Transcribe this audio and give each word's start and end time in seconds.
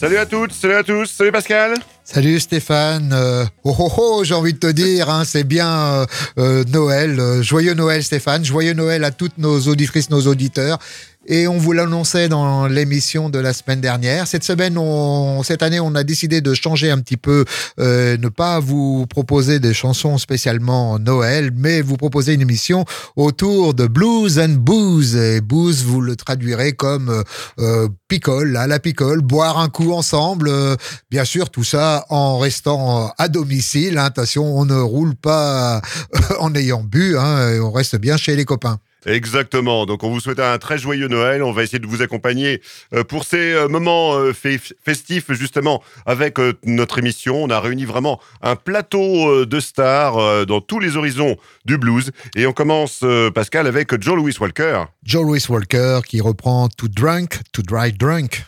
Salut 0.00 0.16
à 0.16 0.24
toutes, 0.24 0.54
salut 0.54 0.76
à 0.76 0.82
tous, 0.82 1.04
salut 1.04 1.30
Pascal. 1.30 1.74
Salut 2.04 2.40
Stéphane. 2.40 3.12
Euh, 3.12 3.44
oh 3.64 3.76
oh 3.78 3.92
oh, 3.98 4.24
j'ai 4.24 4.32
envie 4.32 4.54
de 4.54 4.58
te 4.58 4.66
dire, 4.66 5.10
hein, 5.10 5.24
c'est 5.26 5.44
bien 5.44 5.70
euh, 5.70 6.06
euh, 6.38 6.64
Noël. 6.72 7.42
joyeux 7.42 7.74
Noël 7.74 8.02
Stéphane, 8.02 8.42
joyeux 8.42 8.72
Noël 8.72 9.04
à 9.04 9.10
toutes 9.10 9.36
nos 9.36 9.60
auditrices, 9.68 10.08
nos 10.08 10.26
auditeurs. 10.26 10.78
Et 11.26 11.46
on 11.46 11.58
vous 11.58 11.72
l'annonçait 11.72 12.30
dans 12.30 12.66
l'émission 12.66 13.28
de 13.28 13.38
la 13.38 13.52
semaine 13.52 13.82
dernière. 13.82 14.26
Cette 14.26 14.42
semaine, 14.42 14.78
on, 14.78 15.42
cette 15.42 15.62
année, 15.62 15.78
on 15.78 15.94
a 15.94 16.02
décidé 16.02 16.40
de 16.40 16.54
changer 16.54 16.90
un 16.90 16.98
petit 16.98 17.18
peu, 17.18 17.44
euh, 17.78 18.16
ne 18.16 18.28
pas 18.28 18.58
vous 18.58 19.06
proposer 19.06 19.60
des 19.60 19.74
chansons 19.74 20.16
spécialement 20.16 20.98
Noël, 20.98 21.50
mais 21.54 21.82
vous 21.82 21.98
proposer 21.98 22.32
une 22.32 22.40
émission 22.40 22.86
autour 23.16 23.74
de 23.74 23.86
blues 23.86 24.38
and 24.38 24.56
booze. 24.60 25.14
Et 25.14 25.42
booze, 25.42 25.84
vous 25.84 26.00
le 26.00 26.16
traduirez 26.16 26.72
comme 26.72 27.22
euh, 27.58 27.88
picole, 28.08 28.56
à 28.56 28.66
la 28.66 28.78
picole, 28.78 29.20
boire 29.20 29.58
un 29.58 29.68
coup 29.68 29.92
ensemble. 29.92 30.48
Euh, 30.48 30.74
bien 31.10 31.26
sûr, 31.26 31.50
tout 31.50 31.64
ça 31.64 32.06
en 32.08 32.38
restant 32.38 33.12
à 33.18 33.28
domicile. 33.28 33.98
Hein, 33.98 34.04
attention, 34.04 34.58
on 34.58 34.64
ne 34.64 34.80
roule 34.80 35.14
pas 35.14 35.82
en 36.40 36.54
ayant 36.54 36.82
bu, 36.82 37.18
hein, 37.18 37.60
on 37.60 37.72
reste 37.72 37.96
bien 37.96 38.16
chez 38.16 38.36
les 38.36 38.46
copains. 38.46 38.78
Exactement. 39.06 39.86
Donc, 39.86 40.02
on 40.02 40.10
vous 40.10 40.20
souhaite 40.20 40.40
un 40.40 40.58
très 40.58 40.78
joyeux 40.78 41.08
Noël. 41.08 41.42
On 41.42 41.52
va 41.52 41.62
essayer 41.62 41.78
de 41.78 41.86
vous 41.86 42.02
accompagner 42.02 42.60
euh, 42.94 43.04
pour 43.04 43.24
ces 43.24 43.52
euh, 43.52 43.68
moments 43.68 44.14
euh, 44.14 44.32
festifs, 44.32 45.32
justement, 45.32 45.82
avec 46.06 46.38
notre 46.64 46.98
émission. 46.98 47.42
On 47.42 47.50
a 47.50 47.60
réuni 47.60 47.84
vraiment 47.84 48.20
un 48.42 48.56
plateau 48.56 49.44
de 49.44 49.60
stars 49.60 50.46
dans 50.46 50.60
tous 50.60 50.80
les 50.80 50.96
horizons 50.96 51.36
du 51.64 51.78
blues. 51.78 52.10
Et 52.36 52.46
on 52.46 52.52
commence, 52.52 53.04
Pascal, 53.34 53.66
avec 53.66 54.00
Joe 54.00 54.16
Louis 54.16 54.34
Walker. 54.40 54.84
Joe 55.04 55.22
Louis 55.22 55.44
Walker 55.48 56.00
qui 56.06 56.20
reprend 56.20 56.68
To 56.68 56.88
Drunk, 56.88 57.40
To 57.52 57.62
Dry 57.62 57.92
Drunk. 57.92 58.44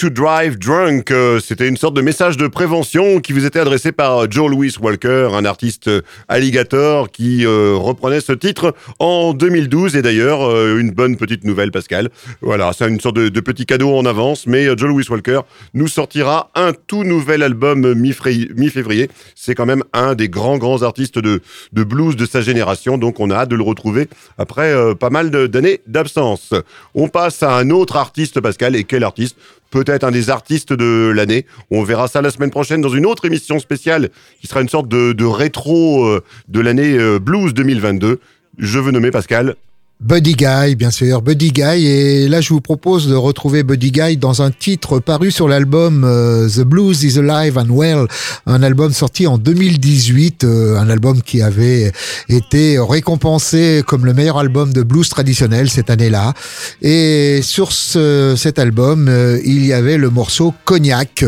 To 0.00 0.08
drive 0.08 0.58
drunk. 0.58 1.10
Euh, 1.10 1.40
c'était 1.40 1.68
une 1.68 1.76
sorte 1.76 1.92
de 1.92 2.00
message 2.00 2.38
de 2.38 2.46
prévention 2.46 3.20
qui 3.20 3.34
vous 3.34 3.44
était 3.44 3.58
adressé 3.58 3.92
par 3.92 4.30
Joe 4.30 4.50
Louis 4.50 4.72
Walker, 4.80 5.28
un 5.34 5.44
artiste 5.44 5.88
euh, 5.88 6.00
alligator 6.26 7.10
qui 7.10 7.44
euh, 7.44 7.74
reprenait 7.76 8.22
ce 8.22 8.32
titre 8.32 8.74
en 8.98 9.34
2012. 9.34 9.96
Et 9.96 10.00
d'ailleurs, 10.02 10.40
une 10.78 10.90
bonne 10.90 11.18
petite 11.18 11.44
nouvelle, 11.44 11.70
Pascal. 11.70 12.08
Voilà, 12.40 12.72
c'est 12.72 12.88
une 12.88 12.98
sorte 12.98 13.16
de, 13.16 13.40
petit 13.40 13.66
cadeau 13.66 13.94
en 13.94 14.06
avance. 14.06 14.46
Mais 14.46 14.64
Joe 14.68 14.88
Louis 14.88 15.04
Walker 15.10 15.40
nous 15.74 15.88
sortira 15.88 16.50
un 16.54 16.72
tout 16.72 17.04
nouvel 17.04 17.42
album 17.42 17.92
mi-février. 17.92 19.10
C'est 19.34 19.54
quand 19.54 19.66
même 19.66 19.84
un 19.92 20.14
des 20.14 20.30
grands, 20.30 20.56
grands 20.56 20.80
artistes 20.80 21.18
de 21.18 21.42
blues 21.74 22.16
de 22.16 22.24
sa 22.24 22.40
génération. 22.40 22.96
Donc 22.96 23.20
on 23.20 23.30
a 23.30 23.34
hâte 23.34 23.50
de 23.50 23.56
le 23.56 23.64
retrouver 23.64 24.08
après 24.38 24.72
pas 24.98 25.10
mal 25.10 25.30
d'années 25.30 25.82
d'absence. 25.86 26.54
On 26.94 27.08
passe 27.08 27.42
à 27.42 27.54
un 27.54 27.68
autre 27.68 27.96
artiste, 27.96 28.40
Pascal. 28.40 28.76
Et 28.76 28.84
quel 28.84 29.04
artiste? 29.04 29.36
Peut-être 29.70 30.04
un 30.04 30.10
des 30.10 30.30
artistes 30.30 30.72
de 30.72 31.12
l'année. 31.14 31.46
On 31.70 31.82
verra 31.82 32.08
ça 32.08 32.22
la 32.22 32.30
semaine 32.30 32.50
prochaine 32.50 32.80
dans 32.80 32.88
une 32.88 33.06
autre 33.06 33.24
émission 33.24 33.58
spéciale 33.58 34.10
qui 34.40 34.46
sera 34.46 34.60
une 34.60 34.68
sorte 34.68 34.88
de, 34.88 35.24
rétro 35.24 36.04
euh, 36.04 36.24
de 36.48 36.60
l'année 36.60 36.96
euh, 36.98 37.18
Blues 37.18 37.54
2022. 37.54 38.20
Je 38.58 38.78
veux 38.78 38.90
nommer 38.90 39.10
Pascal 39.10 39.56
Buddy 40.00 40.32
Guy, 40.32 40.76
bien 40.76 40.90
sûr, 40.90 41.20
Buddy 41.20 41.52
Guy. 41.52 41.86
Et 41.86 42.28
là, 42.28 42.40
je 42.40 42.54
vous 42.54 42.62
propose 42.62 43.06
de 43.06 43.14
retrouver 43.14 43.62
Buddy 43.62 43.92
Guy 43.92 44.16
dans 44.16 44.40
un 44.40 44.50
titre 44.50 44.98
paru 44.98 45.30
sur 45.30 45.46
l'album 45.46 46.04
euh, 46.04 46.48
The 46.48 46.62
Blues 46.62 47.04
is 47.04 47.18
Alive 47.18 47.58
and 47.58 47.66
Well, 47.68 48.06
un 48.46 48.62
album 48.62 48.94
sorti 48.94 49.26
en 49.26 49.36
2018, 49.36 50.44
euh, 50.44 50.78
un 50.78 50.88
album 50.88 51.20
qui 51.20 51.42
avait 51.42 51.92
été 52.30 52.78
récompensé 52.78 53.82
comme 53.86 54.06
le 54.06 54.14
meilleur 54.14 54.38
album 54.38 54.72
de 54.72 54.82
blues 54.82 55.06
traditionnel 55.06 55.68
cette 55.68 55.90
année-là. 55.90 56.32
Et 56.80 57.40
sur 57.42 57.70
ce, 57.70 58.36
cet 58.38 58.58
album, 58.58 59.06
euh, 59.06 59.38
il 59.44 59.66
y 59.66 59.74
avait 59.74 59.98
le 59.98 60.08
morceau 60.08 60.54
Cognac. 60.64 61.22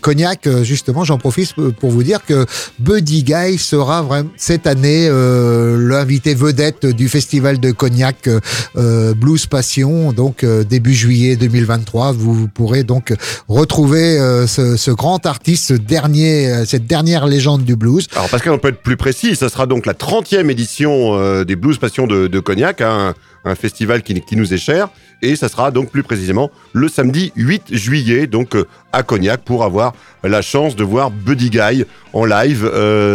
Cognac, 0.00 0.48
justement, 0.62 1.02
j'en 1.02 1.18
profite 1.18 1.54
pour 1.80 1.90
vous 1.90 2.04
dire 2.04 2.24
que 2.24 2.46
Buddy 2.78 3.24
Guy 3.24 3.58
sera 3.58 4.02
vraiment 4.02 4.30
cette 4.36 4.68
année 4.68 5.08
l'invité 5.10 6.34
vedette 6.34 6.86
du 6.86 7.08
festival 7.08 7.58
de 7.58 7.72
Cognac 7.72 7.95
euh, 8.26 8.40
euh, 8.76 9.14
Blues 9.14 9.46
Passion, 9.46 10.12
donc 10.12 10.44
euh, 10.44 10.64
début 10.64 10.94
juillet 10.94 11.36
2023. 11.36 12.12
Vous 12.12 12.48
pourrez 12.48 12.82
donc 12.82 13.14
retrouver 13.48 14.18
ce, 14.46 14.90
grand 14.90 15.24
artiste, 15.26 15.72
dernier, 15.72 16.64
cette 16.66 16.86
dernière 16.86 17.26
légende 17.26 17.64
du 17.64 17.76
blues. 17.76 18.06
Alors 18.14 18.28
Pascal, 18.28 18.52
on 18.52 18.58
peut 18.58 18.68
être 18.68 18.82
plus 18.82 18.96
précis, 18.96 19.36
ça 19.36 19.48
sera 19.48 19.66
donc 19.66 19.86
la 19.86 19.92
30e 19.92 20.50
édition 20.50 21.42
des 21.44 21.56
Blues 21.56 21.78
Passion 21.78 22.06
de, 22.06 22.40
Cognac, 22.40 22.80
hein, 22.80 23.14
un 23.44 23.54
festival 23.54 24.02
qui, 24.02 24.36
nous 24.36 24.52
est 24.52 24.58
cher. 24.58 24.88
Et 25.22 25.34
ça 25.34 25.48
sera 25.48 25.70
donc 25.70 25.90
plus 25.90 26.02
précisément 26.02 26.50
le 26.72 26.88
samedi 26.88 27.32
8 27.36 27.74
juillet, 27.74 28.26
donc 28.26 28.54
à 28.92 29.02
Cognac, 29.02 29.42
pour 29.42 29.64
avoir 29.64 29.94
la 30.22 30.42
chance 30.42 30.76
de 30.76 30.84
voir 30.84 31.10
Buddy 31.10 31.50
Guy 31.50 31.84
en 32.12 32.24
live. 32.24 32.70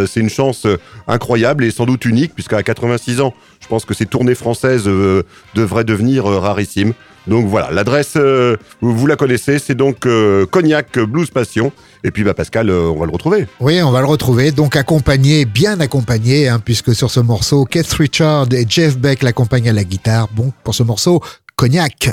c'est 0.07 0.19
une 0.19 0.30
chance 0.30 0.66
incroyable 1.07 1.63
et 1.63 1.72
sans 1.72 1.86
doute 1.86 2.06
unique, 2.06 2.34
puisqu'à 2.34 2.63
86 2.63 3.22
ans, 3.22 3.34
pense 3.71 3.85
que 3.85 3.94
ces 3.94 4.06
tournées 4.06 4.35
françaises 4.35 4.83
euh, 4.85 5.23
devraient 5.56 5.85
devenir 5.85 6.29
euh, 6.29 6.39
rarissimes. 6.39 6.91
Donc 7.25 7.47
voilà, 7.47 7.71
l'adresse, 7.71 8.15
euh, 8.18 8.57
vous 8.81 9.07
la 9.07 9.15
connaissez, 9.15 9.59
c'est 9.59 9.75
donc 9.75 10.06
Cognac 10.50 11.00
Blues 11.00 11.29
Passion. 11.29 11.71
Et 12.03 12.12
puis 12.12 12.25
bah, 12.25 12.33
Pascal, 12.33 12.69
on 12.69 13.00
va 13.00 13.06
le 13.06 13.12
retrouver. 13.13 13.47
Oui, 13.62 13.81
on 13.81 13.91
va 13.91 14.01
le 14.01 14.07
retrouver, 14.07 14.51
donc 14.51 14.75
accompagné, 14.75 15.45
bien 15.45 15.79
accompagné, 15.79 16.50
hein, 16.50 16.59
puisque 16.59 16.94
sur 16.94 17.09
ce 17.09 17.21
morceau, 17.21 17.63
Keith 17.63 17.94
Richard 17.94 18.47
et 18.51 18.65
Jeff 18.68 18.97
Beck 18.97 19.23
l'accompagnent 19.23 19.69
à 19.69 19.74
la 19.74 19.85
guitare. 19.85 20.27
Bon, 20.33 20.51
pour 20.65 20.75
ce 20.75 20.83
morceau, 20.83 21.21
Cognac. 21.56 22.09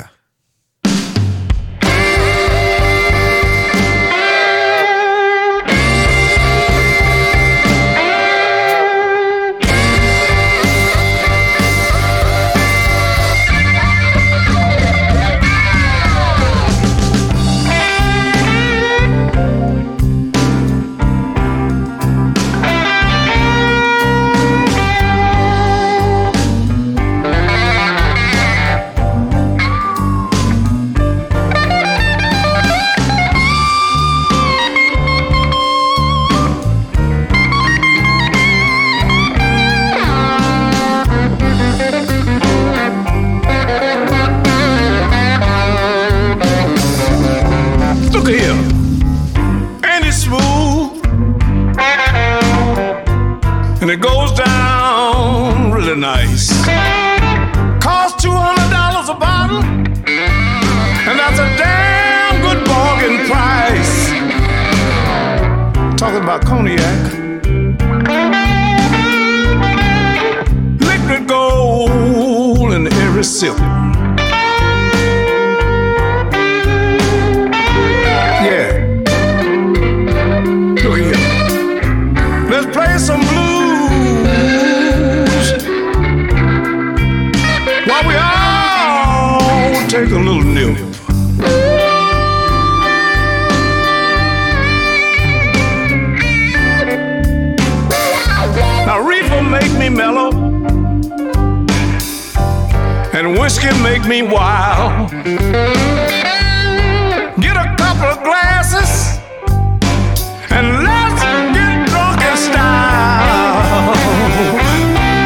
mellow, 99.89 100.31
and 103.13 103.37
whiskey 103.39 103.71
make 103.81 104.05
me 104.05 104.21
wild. 104.21 105.09
Get 107.41 107.55
a 107.55 107.75
couple 107.77 108.09
of 108.13 108.23
glasses, 108.23 109.19
and 110.51 110.83
let's 110.83 111.21
get 111.55 111.87
drunk 111.89 112.21
in 112.21 112.37
style. 112.37 113.93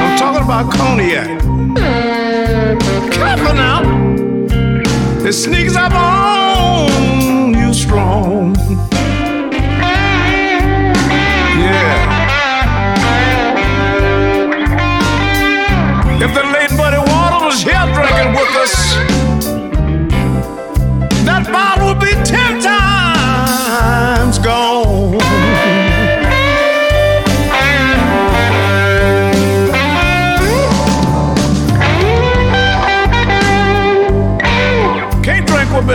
I'm 0.02 0.18
talking 0.18 0.44
about 0.44 0.72
cognac. 0.72 1.28
Careful 3.12 3.54
now, 3.54 3.82
it 5.26 5.34
sneaks 5.34 5.76
up 5.76 5.94
on. 5.94 6.43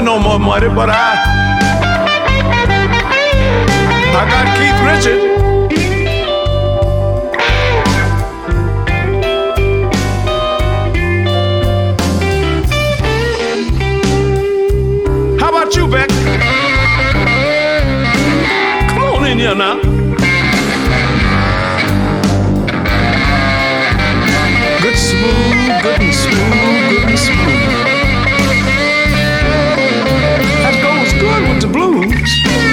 no 0.09 0.19
more 0.19 0.39
money, 0.39 0.69
but 0.69 0.89
I 0.89 1.09
I 4.19 4.23
got 4.33 4.47
Keith 4.57 4.81
Richard. 4.89 5.21
How 15.39 15.49
about 15.51 15.77
you, 15.77 15.87
Beck? 15.87 16.09
Come 18.89 19.03
on 19.03 19.27
in 19.27 19.39
here 19.39 19.55
now. 19.55 19.77
Good 24.81 24.97
smooth, 24.97 25.83
good 25.83 26.01
and 26.01 26.15
smooth. 26.15 26.68
Explode. 32.29 32.68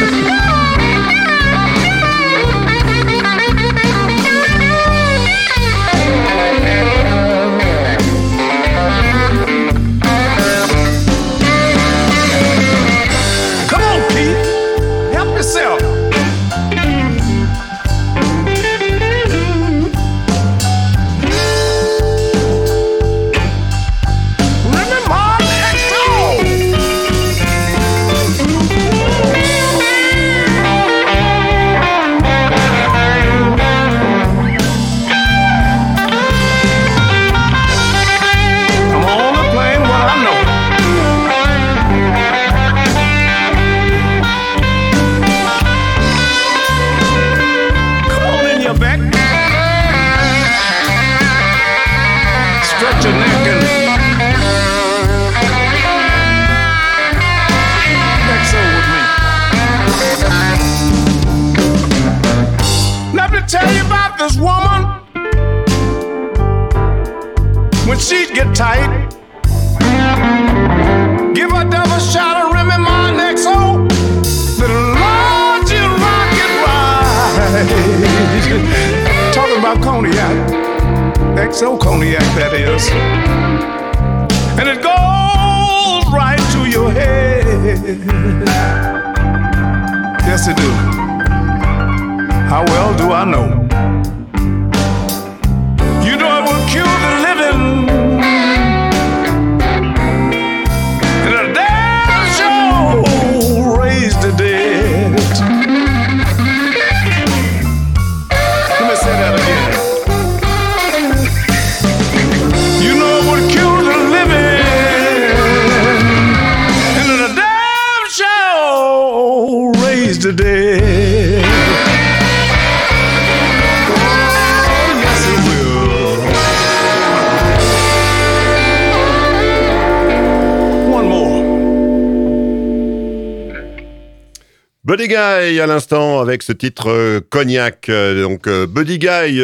Buddy 134.86 135.08
Guy 135.08 135.16
à 135.60 135.66
l'instant 135.66 136.20
avec 136.20 136.44
ce 136.44 136.52
titre 136.52 136.92
euh, 136.92 137.20
Cognac. 137.20 137.90
Euh, 137.90 138.22
donc 138.22 138.46
euh, 138.46 138.68
Buddy 138.68 139.00
Guy, 139.00 139.42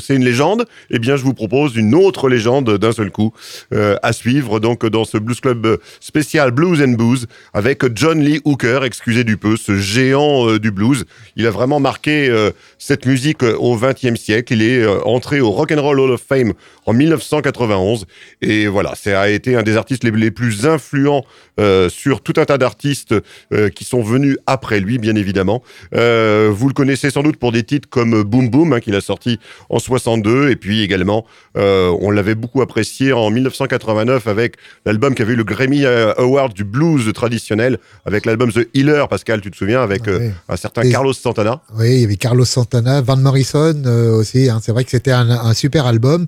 c'est 0.00 0.16
une 0.16 0.24
légende. 0.24 0.64
Eh 0.90 0.98
bien, 0.98 1.14
je 1.14 1.22
vous 1.22 1.32
propose 1.32 1.76
une 1.76 1.94
autre 1.94 2.28
légende 2.28 2.76
d'un 2.78 2.90
seul 2.90 3.12
coup 3.12 3.32
à 3.70 4.12
suivre. 4.12 4.58
Donc 4.58 4.84
dans 4.84 5.04
ce 5.04 5.16
Blues 5.16 5.38
Club 5.38 5.78
spécial 6.00 6.50
Blues 6.50 6.82
and 6.82 6.94
Booze 6.94 7.28
avec 7.52 7.84
John 7.94 8.18
Lee 8.18 8.40
Hooker, 8.44 8.80
excusez 8.82 9.22
du 9.22 9.36
peu, 9.36 9.56
ce 9.56 9.76
géant 9.76 10.56
du 10.56 10.72
blues. 10.72 11.04
Il 11.36 11.46
a 11.46 11.50
vraiment 11.50 11.78
marqué 11.78 12.32
cette 12.78 13.06
musique 13.06 13.44
au 13.44 13.76
XXe 13.76 14.20
siècle. 14.20 14.54
Il 14.54 14.62
est 14.62 14.84
entré 15.04 15.40
au 15.40 15.50
Rock 15.50 15.70
and 15.70 15.82
Roll 15.82 16.00
Hall 16.00 16.10
of 16.10 16.22
Fame 16.28 16.52
en 16.86 16.92
1991 16.92 18.06
et 18.42 18.66
voilà, 18.66 18.94
ça 18.94 19.20
a 19.20 19.28
été 19.28 19.56
un 19.56 19.62
des 19.62 19.76
artistes 19.76 20.04
les, 20.04 20.10
les 20.10 20.30
plus 20.30 20.66
influents 20.66 21.24
euh, 21.60 21.88
sur 21.88 22.20
tout 22.22 22.34
un 22.36 22.44
tas 22.44 22.58
d'artistes 22.58 23.14
euh, 23.52 23.68
qui 23.68 23.84
sont 23.84 24.02
venus 24.02 24.36
après 24.46 24.80
lui, 24.80 24.98
bien 24.98 25.14
évidemment. 25.14 25.62
Euh, 25.94 26.50
vous 26.52 26.68
le 26.68 26.74
connaissez 26.74 27.10
sans 27.10 27.22
doute 27.22 27.36
pour 27.36 27.52
des 27.52 27.62
titres 27.62 27.88
comme 27.88 28.22
Boom 28.22 28.50
Boom, 28.50 28.72
hein, 28.72 28.80
qu'il 28.80 28.94
a 28.96 29.00
sorti 29.00 29.38
en 29.70 29.78
62, 29.78 30.50
et 30.50 30.56
puis 30.56 30.82
également, 30.82 31.24
on 31.54 32.10
l'avait 32.10 32.34
beaucoup 32.34 32.60
apprécié 32.62 33.12
en 33.12 33.30
1989 33.30 34.26
avec 34.26 34.56
l'album 34.84 35.14
qui 35.14 35.22
avait 35.22 35.34
eu 35.34 35.36
le 35.36 35.44
Grammy 35.44 35.84
Award 35.86 36.52
du 36.54 36.64
blues 36.64 37.12
traditionnel, 37.12 37.78
avec 38.04 38.26
l'album 38.26 38.52
The 38.52 38.68
Healer, 38.74 39.06
Pascal, 39.08 39.40
tu 39.40 39.50
te 39.50 39.56
souviens, 39.56 39.82
avec 39.82 40.06
Ouais. 40.06 40.32
un 40.48 40.56
certain 40.56 40.82
Et- 40.82 40.90
Carlos 40.90 41.12
Santana. 41.12 41.62
Oui, 41.78 41.92
il 41.94 42.00
y 42.00 42.04
avait 42.04 42.16
Carlos 42.16 42.44
Santana, 42.44 43.00
Van 43.00 43.16
Morrison 43.16 43.82
aussi. 44.18 44.50
hein. 44.50 44.60
C'est 44.62 44.72
vrai 44.72 44.84
que 44.84 44.90
c'était 44.90 45.12
un, 45.12 45.30
un 45.30 45.54
super 45.54 45.86
album. 45.86 46.26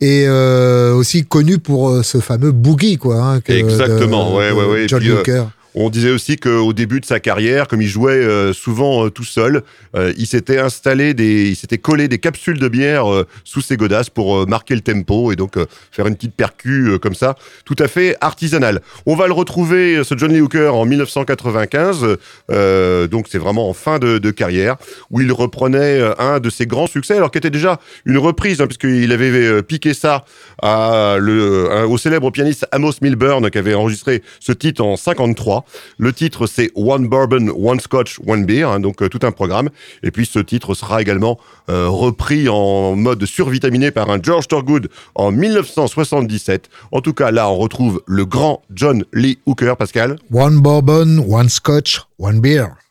Et 0.00 0.24
euh, 0.26 0.92
aussi 0.94 1.24
connu 1.24 1.58
pour 1.58 1.88
euh, 1.88 2.02
ce 2.02 2.18
fameux 2.18 2.52
boogie, 2.52 2.98
quoi. 2.98 3.16
hein, 3.22 3.40
que- 3.40 3.52
Exactement, 3.52 4.30
de- 4.30 4.36
ouais, 4.36 4.50
de 4.50 4.54
ouais, 4.54 4.64
ouais. 4.66 4.88
John 4.88 5.00
puis, 5.00 5.08
euh, 5.10 5.20
Hooker. 5.20 5.44
On 5.78 5.90
disait 5.90 6.10
aussi 6.10 6.36
qu'au 6.38 6.72
début 6.72 7.00
de 7.00 7.04
sa 7.04 7.20
carrière, 7.20 7.68
comme 7.68 7.82
il 7.82 7.88
jouait 7.88 8.12
euh, 8.12 8.54
souvent 8.54 9.04
euh, 9.04 9.10
tout 9.10 9.24
seul, 9.24 9.62
euh, 9.94 10.10
il 10.16 10.26
s'était 10.26 10.58
installé 10.58 11.12
des, 11.12 11.50
il 11.50 11.54
s'était 11.54 11.76
collé 11.76 12.08
des 12.08 12.18
capsules 12.18 12.58
de 12.58 12.68
bière 12.68 13.04
sous 13.44 13.60
ses 13.60 13.76
godasses 13.76 14.08
pour 14.08 14.48
marquer 14.48 14.74
le 14.74 14.80
tempo 14.80 15.32
et 15.32 15.36
donc 15.36 15.56
faire 15.92 16.06
une 16.06 16.14
petite 16.14 16.34
percu 16.34 16.98
comme 17.00 17.14
ça, 17.14 17.34
tout 17.66 17.76
à 17.78 17.88
fait 17.88 18.16
artisanale. 18.22 18.80
On 19.04 19.16
va 19.16 19.26
le 19.26 19.34
retrouver, 19.34 20.02
ce 20.02 20.16
Johnny 20.16 20.40
Hooker, 20.40 20.74
en 20.74 20.86
1995, 20.86 22.16
euh, 22.50 23.06
donc 23.06 23.26
c'est 23.28 23.38
vraiment 23.38 23.68
en 23.68 23.74
fin 23.74 23.98
de, 23.98 24.30
carrière, 24.30 24.76
où 25.10 25.20
il 25.20 25.30
reprenait 25.30 26.00
un 26.18 26.40
de 26.40 26.48
ses 26.48 26.64
grands 26.64 26.86
succès, 26.86 27.18
alors 27.18 27.30
qui 27.30 27.36
était 27.36 27.50
déjà 27.50 27.80
une 28.06 28.16
reprise, 28.16 28.62
hein, 28.62 28.66
puisqu'il 28.66 29.12
avait 29.12 29.62
piqué 29.62 29.92
ça 29.92 30.24
au 30.62 31.98
célèbre 31.98 32.30
pianiste 32.30 32.66
Amos 32.72 32.92
Milburn, 33.02 33.50
qui 33.50 33.58
avait 33.58 33.74
enregistré 33.74 34.22
ce 34.40 34.52
titre 34.52 34.82
en 34.82 34.96
53. 34.96 35.65
Le 35.98 36.12
titre, 36.12 36.46
c'est 36.46 36.70
One 36.74 37.08
Bourbon, 37.08 37.48
One 37.48 37.80
Scotch, 37.80 38.18
One 38.26 38.44
Beer, 38.44 38.64
hein, 38.64 38.80
donc 38.80 39.02
euh, 39.02 39.08
tout 39.08 39.20
un 39.22 39.32
programme. 39.32 39.70
Et 40.02 40.10
puis 40.10 40.26
ce 40.26 40.38
titre 40.38 40.74
sera 40.74 41.00
également 41.00 41.38
euh, 41.68 41.88
repris 41.88 42.48
en 42.48 42.96
mode 42.96 43.24
survitaminé 43.24 43.90
par 43.90 44.10
un 44.10 44.18
George 44.22 44.48
Thorogood 44.48 44.88
en 45.14 45.30
1977. 45.32 46.68
En 46.92 47.00
tout 47.00 47.12
cas, 47.12 47.30
là, 47.30 47.48
on 47.48 47.56
retrouve 47.56 48.02
le 48.06 48.24
grand 48.24 48.62
John 48.74 49.04
Lee 49.12 49.38
Hooker, 49.46 49.74
Pascal. 49.78 50.18
One 50.32 50.60
bourbon, 50.60 51.24
one 51.28 51.48
scotch, 51.48 52.00
one 52.18 52.40
beer. 52.40 52.85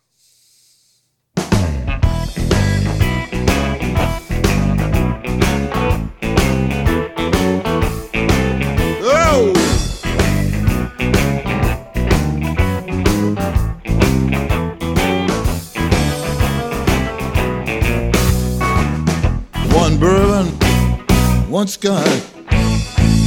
One 21.55 21.67
scotch, 21.67 22.21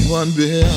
one 0.07 0.31
beer. 0.33 0.69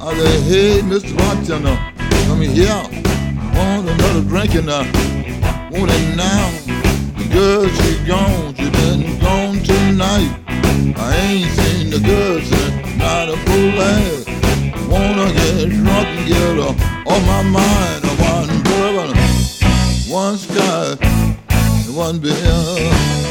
I 0.00 0.14
say, 0.16 0.40
hey, 0.48 0.80
Mr. 0.80 1.14
Bartender, 1.18 1.76
come 2.24 2.40
here. 2.40 2.82
Want 3.54 3.86
another 3.86 4.22
drink 4.22 4.54
and 4.54 4.70
I 4.70 4.84
want 5.70 5.90
it 5.92 6.16
now. 6.16 6.48
The 7.18 7.28
girl, 7.30 7.68
she 7.68 7.90
gone, 8.06 8.54
she 8.54 8.70
been 8.70 9.20
gone 9.20 9.58
tonight. 9.62 10.32
I 10.96 11.14
ain't 11.28 11.50
seen 11.50 11.90
the 11.90 12.00
girl 12.00 12.40
since 12.40 12.96
not 12.96 13.28
a 13.28 13.36
full 13.36 13.82
ass. 13.82 14.24
Wanna 14.88 15.30
get 15.34 15.68
drunk 15.68 16.08
and 16.08 16.26
get 16.26 16.56
her 16.56 16.72
on 17.12 17.20
my 17.26 17.42
mind. 17.42 18.02
One 18.16 18.62
bourbon, 18.62 19.14
one 20.10 20.38
scotch, 20.38 21.02
and 21.02 21.94
one 21.94 22.18
beer. 22.18 23.27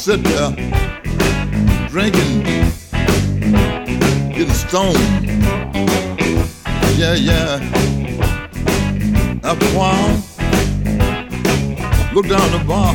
Sit 0.00 0.24
there 0.24 0.50
drinking, 1.90 2.42
getting 4.32 4.54
stoned. 4.54 4.96
Yeah, 6.96 7.14
yeah. 7.16 7.60
After 9.44 9.66
a 9.66 9.74
while, 9.76 10.16
look 12.14 12.28
down 12.28 12.50
the 12.50 12.64
bar 12.66 12.94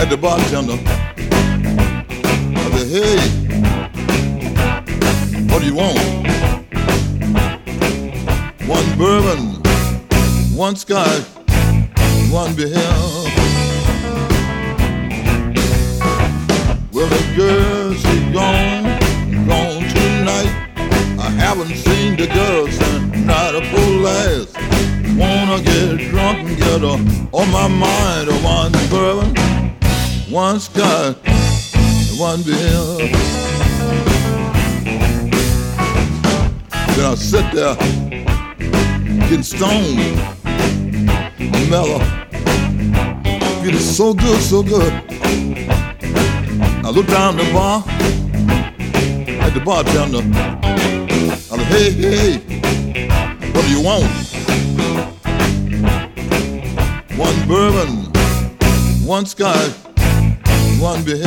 at 0.00 0.10
the 0.10 0.16
bartender. 0.16 0.78
I 2.56 2.70
said, 2.78 2.88
hey, 2.90 3.18
what 5.52 5.60
do 5.60 5.66
you 5.68 5.76
want? 5.76 6.00
One 8.66 8.98
bourbon, 8.98 9.62
one 10.56 10.74
scotch, 10.74 11.22
one 12.28 12.56
beer. 12.56 13.21
Well, 16.92 17.06
the 17.06 17.34
girl, 17.34 17.94
she 17.94 18.32
gone, 18.34 18.84
gone 19.46 19.82
tonight. 19.88 20.52
I 21.18 21.30
haven't 21.30 21.74
seen 21.74 22.16
the 22.16 22.26
girl 22.26 22.68
since 22.68 23.24
not 23.24 23.54
a 23.54 23.64
full 23.70 24.00
last. 24.00 24.54
Wanna 25.16 25.62
get 25.62 26.10
drunk 26.10 26.50
and 26.50 26.58
get 26.58 26.82
her 26.82 26.98
on 27.32 27.50
my 27.50 27.66
mind. 27.66 28.28
One 28.44 28.72
bourbon, 28.90 29.34
one 30.30 30.60
scotch, 30.60 31.16
one 32.18 32.42
beer. 32.42 33.08
Then 36.94 37.06
I 37.06 37.14
sit 37.14 37.50
there, 37.52 37.74
getting 39.30 39.42
stoned, 39.42 39.96
mellow, 41.70 42.00
feeling 43.62 43.78
so 43.78 44.12
good, 44.12 44.42
so 44.42 44.62
good. 44.62 45.11
I 46.84 46.90
look 46.90 47.06
down 47.06 47.36
the 47.36 47.44
bar 47.52 47.84
at 49.40 49.54
the 49.54 49.60
bartender. 49.60 50.18
I 50.18 51.56
said, 51.56 51.66
hey, 51.68 51.90
hey, 51.92 52.38
what 53.52 53.64
do 53.64 53.70
you 53.70 53.80
want? 53.80 54.02
One 57.16 57.46
bourbon, 57.46 58.10
one 59.06 59.26
scotch, 59.26 59.70
one 60.80 61.04
beer. 61.04 61.22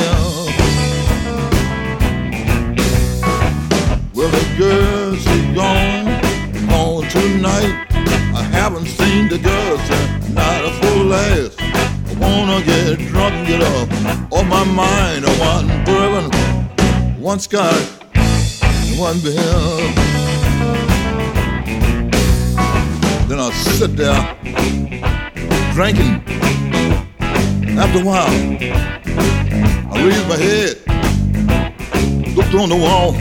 Well, 4.13 4.29
the 4.29 4.55
girl, 4.57 5.15
she 5.15 5.53
gone, 5.53 6.21
gone 6.67 7.07
tonight. 7.09 7.87
I 8.35 8.43
haven't 8.51 8.87
seen 8.87 9.29
the 9.29 9.37
girl 9.37 9.77
since 9.77 10.29
not 10.31 10.65
a 10.65 10.71
full 10.81 11.05
last. 11.05 11.94
Wanna 12.25 12.61
get 12.65 12.97
drunk 13.09 13.47
get 13.47 13.61
up 13.61 13.89
on 14.31 14.47
my 14.47 14.63
mind. 14.63 15.25
I 15.25 15.33
want 15.39 15.67
bourbon, 15.85 16.31
one 17.21 17.39
scotch, 17.39 17.87
one 18.97 19.19
beer. 19.19 19.35
Then 23.27 23.39
I 23.39 23.51
sit 23.77 23.95
there 23.95 24.21
drinking. 25.73 26.23
After 27.77 27.99
a 27.99 28.03
while, 28.03 28.35
I 29.91 29.95
raise 30.05 30.25
my 30.27 30.37
head, 30.37 30.75
looked 32.35 32.55
on 32.55 32.69
the 32.69 32.75
wall, 32.75 33.15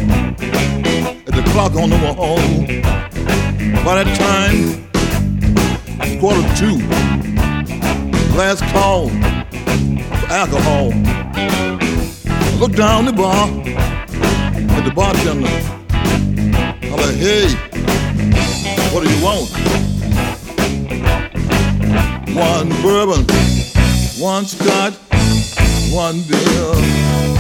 at 1.26 1.34
the 1.34 1.42
clock 1.52 1.74
on 1.74 1.90
the 1.90 1.98
wall. 2.04 2.38
By 3.84 4.02
that 4.02 4.10
time, 4.16 4.88
quarter 6.20 6.44
two, 6.56 6.78
last 8.36 8.64
call 8.72 9.08
for 9.08 10.26
alcohol. 10.32 10.90
I 10.92 12.56
looked 12.58 12.76
down 12.76 13.04
the 13.04 13.12
bar 13.12 13.46
at 13.48 14.84
the 14.84 14.90
bartender. 14.90 15.48
I'm 16.82 16.96
like, 16.96 17.14
hey, 17.14 17.46
what 18.92 19.04
do 19.04 19.10
you 19.10 19.22
want? 19.22 19.50
One 22.34 22.68
bourbon, 22.82 23.24
one 24.18 24.46
scotch, 24.46 24.94
one 25.92 26.22
beer. 26.22 27.33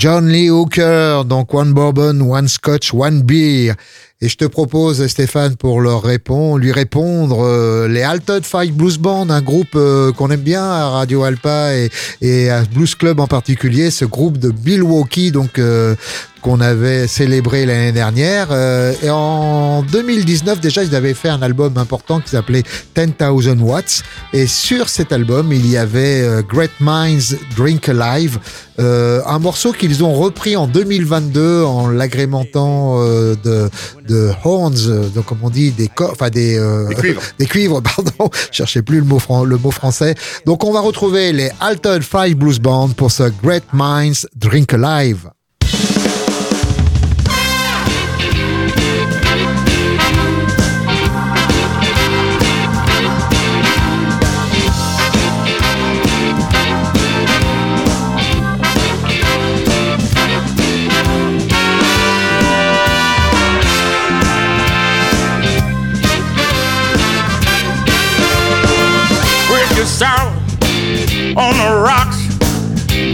John 0.00 0.32
Lee 0.32 0.48
Hooker, 0.48 1.24
donc 1.26 1.52
One 1.52 1.74
Bourbon, 1.74 2.22
One 2.22 2.48
Scotch, 2.48 2.94
One 2.94 3.20
Beer. 3.26 3.76
Et 4.22 4.28
je 4.28 4.36
te 4.36 4.44
propose, 4.44 5.06
Stéphane, 5.06 5.56
pour 5.56 5.80
leur 5.80 6.02
répondre, 6.02 6.58
lui 6.58 6.72
répondre, 6.72 7.42
euh, 7.42 7.88
les 7.88 8.02
Altered 8.02 8.44
Five 8.44 8.74
Blues 8.74 8.98
Band, 8.98 9.30
un 9.30 9.40
groupe 9.40 9.74
euh, 9.76 10.12
qu'on 10.12 10.30
aime 10.30 10.42
bien 10.42 10.62
à 10.62 10.90
Radio 10.90 11.22
Alpa 11.22 11.74
et, 11.74 11.88
et 12.20 12.50
à 12.50 12.62
Blues 12.64 12.94
Club 12.94 13.18
en 13.18 13.26
particulier, 13.26 13.90
ce 13.90 14.04
groupe 14.04 14.36
de 14.36 14.52
Milwaukee, 14.66 15.32
donc 15.32 15.58
euh, 15.58 15.94
qu'on 16.40 16.60
avait 16.60 17.06
célébré 17.06 17.66
l'année 17.66 17.92
dernière. 17.92 18.48
Euh, 18.50 18.92
et 19.02 19.10
en 19.10 19.82
2019, 19.82 20.60
déjà, 20.60 20.82
ils 20.82 20.94
avaient 20.94 21.14
fait 21.14 21.28
un 21.28 21.42
album 21.42 21.76
important 21.78 22.20
qui 22.20 22.30
s'appelait 22.30 22.62
10,000 22.96 23.60
Watts. 23.60 24.02
Et 24.32 24.46
sur 24.46 24.88
cet 24.88 25.12
album, 25.12 25.52
il 25.52 25.66
y 25.66 25.76
avait 25.76 26.22
euh, 26.22 26.42
Great 26.42 26.72
Minds 26.80 27.36
Drink 27.56 27.88
Alive, 27.88 28.38
euh, 28.78 29.20
un 29.26 29.38
morceau 29.38 29.72
qu'ils 29.72 30.02
ont 30.04 30.14
repris 30.14 30.56
en 30.56 30.66
2022 30.66 31.64
en 31.64 31.88
l'agrémentant 31.88 32.96
euh, 32.98 33.34
de, 33.44 33.70
de 34.10 34.30
horns, 34.44 34.74
euh, 34.88 35.08
donc 35.08 35.24
comme 35.26 35.38
on 35.42 35.50
dit, 35.50 35.70
des 35.70 35.88
enfin 36.00 36.28
des, 36.30 36.58
euh, 36.58 36.88
Des 36.88 36.94
cuivres. 36.96 37.22
des 37.38 37.46
cuivres, 37.46 37.80
pardon. 37.82 38.30
Je 38.50 38.56
cherchais 38.56 38.82
plus 38.82 38.98
le 38.98 39.04
mot, 39.04 39.18
fran- 39.18 39.44
le 39.44 39.56
mot 39.56 39.70
français. 39.70 40.14
Donc 40.46 40.64
on 40.64 40.72
va 40.72 40.80
retrouver 40.80 41.32
les 41.32 41.50
Altered 41.60 42.02
Five 42.02 42.34
Blues 42.34 42.58
Band 42.58 42.88
pour 42.90 43.10
ce 43.10 43.24
Great 43.42 43.64
Minds 43.72 44.26
Drink 44.36 44.74
Alive. 44.74 45.30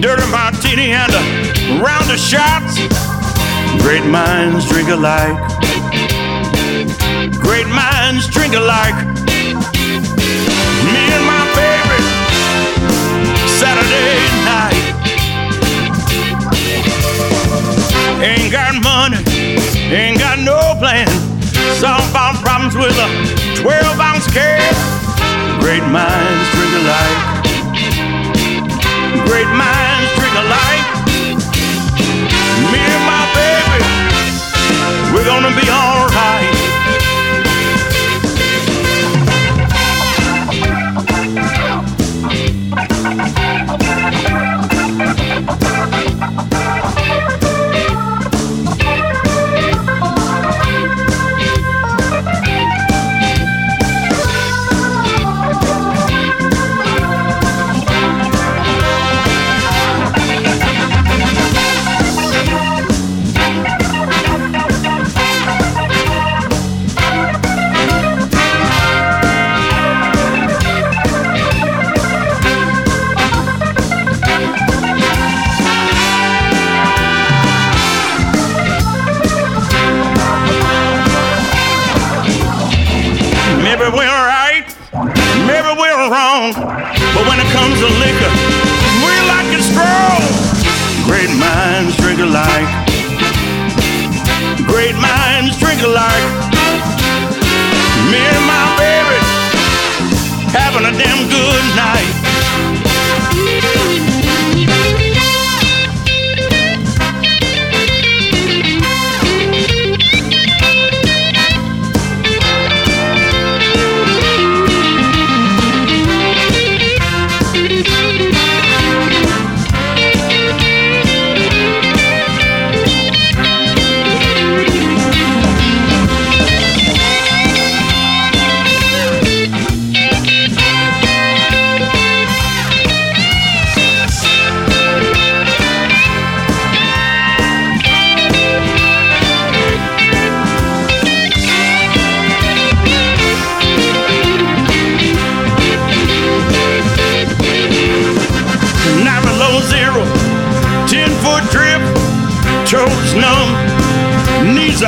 Dirty 0.07 0.31
martini 0.31 0.93
and 0.93 1.13
a 1.13 1.83
round 1.83 2.09
of 2.09 2.17
shots. 2.17 2.79
Great 3.83 4.07
minds 4.07 4.69
drink 4.69 4.89
alike. 4.89 5.35
Great 7.43 7.67
minds 7.67 8.29
drink 8.29 8.55
alike. 8.55 8.95
Me 10.95 11.03
and 11.17 11.25
my 11.27 11.43
baby, 11.59 11.99
Saturday 13.59 14.15
night. 14.47 14.85
Ain't 18.23 18.53
got 18.53 18.75
money, 18.81 19.25
ain't 19.91 20.21
got 20.21 20.39
no 20.39 20.79
plan. 20.79 21.09
Solve 21.83 22.15
our 22.15 22.35
problems 22.45 22.77
with 22.77 22.95
a 22.95 23.09
12 23.61 23.99
ounce 23.99 24.31
can. 24.33 24.73
Great 25.59 25.83
minds 25.91 26.49
drink 26.55 26.75
alike. 26.85 27.36
Great 29.27 29.51
minds 29.59 30.11
drink 30.17 30.35
alike. 30.39 30.87
Me 32.71 32.79
and 32.79 33.05
my 33.11 33.23
baby, 33.35 33.56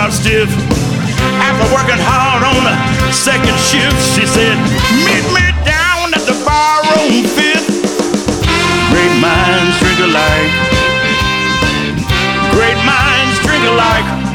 knees 0.08 0.20
stiff. 0.20 0.50
After 1.40 1.66
working 1.74 2.00
hard 2.00 2.42
on 2.42 2.64
the 2.64 3.12
second 3.12 3.56
shift, 3.58 3.98
she 4.14 4.26
said, 4.26 4.56
Meet 5.04 5.26
me 5.36 5.46
down 5.64 6.14
at 6.14 6.24
the 6.24 6.36
bar 6.44 6.82
room 6.96 7.24
fifth. 7.24 7.68
Great 8.90 9.14
minds 9.20 9.78
drink 9.80 10.00
alike. 10.00 10.52
Great 12.52 12.78
minds 12.84 13.38
drink 13.44 13.64
alike. 13.64 14.27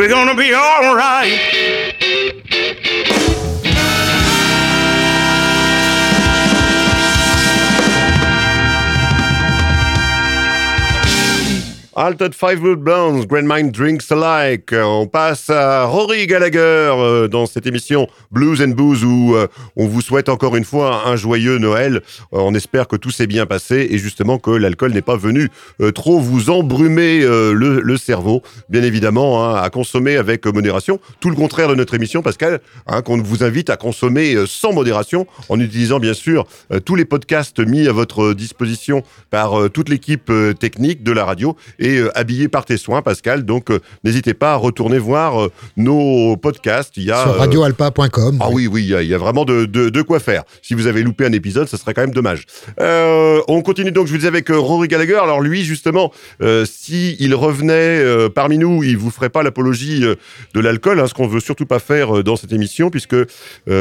We're 0.00 0.08
gonna 0.08 0.34
be 0.34 0.54
alright. 0.54 1.69
Altered 12.02 12.32
Five 12.32 12.60
Blue 12.60 12.76
Blondes, 12.76 13.26
Grand 13.26 13.42
Mind 13.42 13.72
Drinks 13.72 14.10
Alike. 14.10 14.72
On 14.72 15.06
passe 15.06 15.50
à 15.50 15.84
Rory 15.84 16.26
Gallagher 16.26 16.58
euh, 16.58 17.28
dans 17.28 17.44
cette 17.44 17.66
émission 17.66 18.08
Blues 18.30 18.62
and 18.62 18.68
Booze 18.68 19.04
où 19.04 19.34
euh, 19.34 19.48
on 19.76 19.86
vous 19.86 20.00
souhaite 20.00 20.30
encore 20.30 20.56
une 20.56 20.64
fois 20.64 21.06
un 21.06 21.16
joyeux 21.16 21.58
Noël. 21.58 21.96
Euh, 22.32 22.38
on 22.38 22.54
espère 22.54 22.88
que 22.88 22.96
tout 22.96 23.10
s'est 23.10 23.26
bien 23.26 23.44
passé 23.44 23.86
et 23.90 23.98
justement 23.98 24.38
que 24.38 24.50
l'alcool 24.50 24.94
n'est 24.94 25.02
pas 25.02 25.18
venu 25.18 25.50
trop 25.94 26.18
vous 26.20 26.48
embrumer 26.48 27.20
le, 27.20 27.96
cerveau. 27.98 28.42
Bien 28.70 28.82
évidemment, 28.82 29.44
hein, 29.44 29.60
à 29.60 29.68
consommer 29.68 30.16
avec 30.16 30.46
modération. 30.46 31.00
Tout 31.20 31.28
le 31.28 31.36
contraire 31.36 31.68
de 31.68 31.74
notre 31.74 31.92
émission, 31.92 32.22
Pascal, 32.22 32.60
hein, 32.86 33.02
qu'on 33.02 33.20
vous 33.20 33.44
invite 33.44 33.68
à 33.68 33.76
consommer 33.76 34.36
sans 34.46 34.72
modération 34.72 35.26
en 35.50 35.60
utilisant 35.60 35.98
bien 35.98 36.14
sûr 36.14 36.46
tous 36.86 36.94
les 36.94 37.04
podcasts 37.04 37.60
mis 37.60 37.88
à 37.88 37.92
votre 37.92 38.32
disposition 38.32 39.02
par 39.28 39.68
toute 39.70 39.90
l'équipe 39.90 40.32
technique 40.58 41.02
de 41.02 41.12
la 41.12 41.26
radio 41.26 41.56
et 41.78 41.89
euh, 41.98 42.10
habillé 42.18 42.48
par 42.48 42.64
tes 42.64 42.76
soins, 42.76 43.02
Pascal. 43.02 43.44
Donc, 43.44 43.70
euh, 43.70 43.78
n'hésitez 44.04 44.34
pas 44.34 44.52
à 44.52 44.56
retourner 44.56 44.98
voir 44.98 45.42
euh, 45.42 45.50
nos 45.76 46.36
podcasts. 46.36 46.96
Il 46.96 47.04
y 47.04 47.10
a, 47.12 47.22
Sur 47.22 47.36
radioalpa.com. 47.36 48.38
ah 48.40 48.48
oui, 48.50 48.66
oui, 48.66 48.82
il 48.82 48.88
y, 48.90 48.94
a- 48.94 49.02
il 49.02 49.08
y 49.08 49.14
a 49.14 49.18
vraiment 49.18 49.44
de, 49.44 49.64
de- 49.64 49.88
de 49.88 50.02
quoi 50.02 50.20
faire. 50.20 50.44
Si 50.62 50.74
vous 50.74 50.86
avez 50.86 51.02
loupé 51.02 51.24
un 51.26 51.32
épisode, 51.32 51.68
ça 51.68 51.76
serait 51.76 51.94
quand 51.94 52.02
même 52.02 52.12
dommage. 52.12 52.44
On 52.78 53.62
continue 53.62 53.92
donc, 53.92 54.06
je 54.06 54.12
vous 54.12 54.18
disais, 54.18 54.28
avec 54.28 54.48
Rory 54.50 54.88
Gallagher. 54.88 55.18
Alors 55.22 55.40
lui, 55.40 55.64
justement, 55.64 56.12
euh, 56.42 56.64
si 56.70 57.16
revenait 57.34 58.04
parmi 58.34 58.58
nous, 58.58 58.82
il 58.84 58.96
vous 58.98 59.10
ferait 59.10 59.30
pas 59.30 59.42
l'apologie 59.42 60.00
de 60.00 60.60
l'alcool, 60.60 61.00
hein, 61.00 61.06
ce 61.06 61.14
qu'on 61.14 61.26
veut 61.26 61.40
surtout 61.40 61.64
pas 61.66 61.78
faire 61.78 62.22
dans 62.24 62.36
cette 62.36 62.52
émission, 62.52 62.90
puisque 62.90 63.16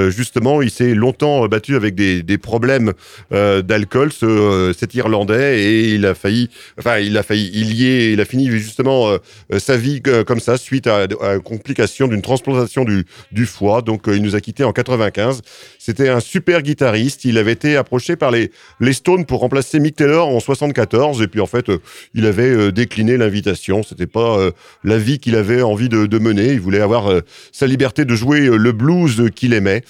justement, 0.09 0.61
il 0.61 0.69
s'est 0.71 0.93
longtemps 0.93 1.47
battu 1.47 1.75
avec 1.75 1.95
des, 1.95 2.23
des 2.23 2.37
problèmes 2.37 2.93
d'alcool, 3.31 4.11
ce, 4.11 4.73
cet 4.77 4.93
Irlandais, 4.95 5.61
et 5.61 5.93
il 5.95 6.05
a 6.05 6.13
failli, 6.15 6.49
enfin, 6.77 6.99
il 6.99 7.17
a 7.17 7.23
failli, 7.23 7.49
il 7.53 7.73
y 7.73 7.87
est, 7.87 7.88
il 7.89 8.21
a 8.21 8.25
fini 8.25 8.47
justement 8.49 9.09
euh, 9.09 9.17
euh, 9.53 9.59
sa 9.59 9.77
vie 9.77 10.01
euh, 10.07 10.23
comme 10.23 10.39
ça 10.39 10.57
suite 10.57 10.87
à, 10.87 11.07
à 11.21 11.33
une 11.35 11.41
complication 11.41 12.07
d'une 12.07 12.21
transplantation 12.21 12.85
du, 12.85 13.45
foie. 13.45 13.81
Donc, 13.81 14.03
il 14.07 14.21
nous 14.21 14.35
a 14.35 14.41
quittés 14.41 14.63
en 14.63 14.73
95. 14.73 15.41
C'était 15.77 16.09
un 16.09 16.19
super 16.19 16.61
guitariste. 16.61 17.25
Il 17.25 17.37
avait 17.37 17.51
été 17.51 17.77
approché 17.77 18.15
par 18.15 18.31
les, 18.31 18.51
Stones 18.91 19.25
pour 19.25 19.39
remplacer 19.41 19.79
Mick 19.79 19.95
Taylor 19.95 20.27
en 20.27 20.39
74. 20.39 21.21
Et 21.21 21.27
puis, 21.27 21.41
en 21.41 21.45
fait, 21.45 21.67
il 22.13 22.25
avait 22.25 22.71
décliné 22.71 23.17
l'invitation. 23.17 23.83
C'était 23.83 24.07
pas 24.07 24.37
la 24.83 24.97
vie 24.97 25.19
qu'il 25.19 25.35
avait 25.35 25.61
envie 25.61 25.89
de, 25.89 26.19
mener. 26.19 26.53
Il 26.53 26.59
voulait 26.59 26.81
avoir 26.81 27.11
sa 27.51 27.67
liberté 27.67 28.03
de 28.03 28.15
jouer 28.15 28.41
le 28.41 28.71
blues 28.71 29.29
qu'il 29.35 29.53
aimait. 29.53 29.83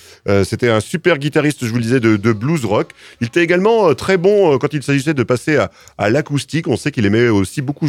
C'était 0.43 0.69
un 0.69 0.79
super 0.79 1.17
guitariste, 1.17 1.65
je 1.65 1.69
vous 1.69 1.77
le 1.77 1.83
disais, 1.83 1.99
de, 1.99 2.33
blues 2.33 2.65
rock. 2.65 2.91
Il 3.21 3.27
était 3.27 3.43
également 3.43 3.93
très 3.95 4.17
bon 4.17 4.57
quand 4.57 4.73
il 4.73 4.83
s'agissait 4.83 5.13
de 5.13 5.23
passer 5.23 5.57
à, 5.57 5.71
à 5.97 6.09
l'acoustique. 6.09 6.67
On 6.67 6.77
sait 6.77 6.91
qu'il 6.91 7.05
aimait 7.05 7.29
aussi 7.29 7.61
beaucoup 7.61 7.87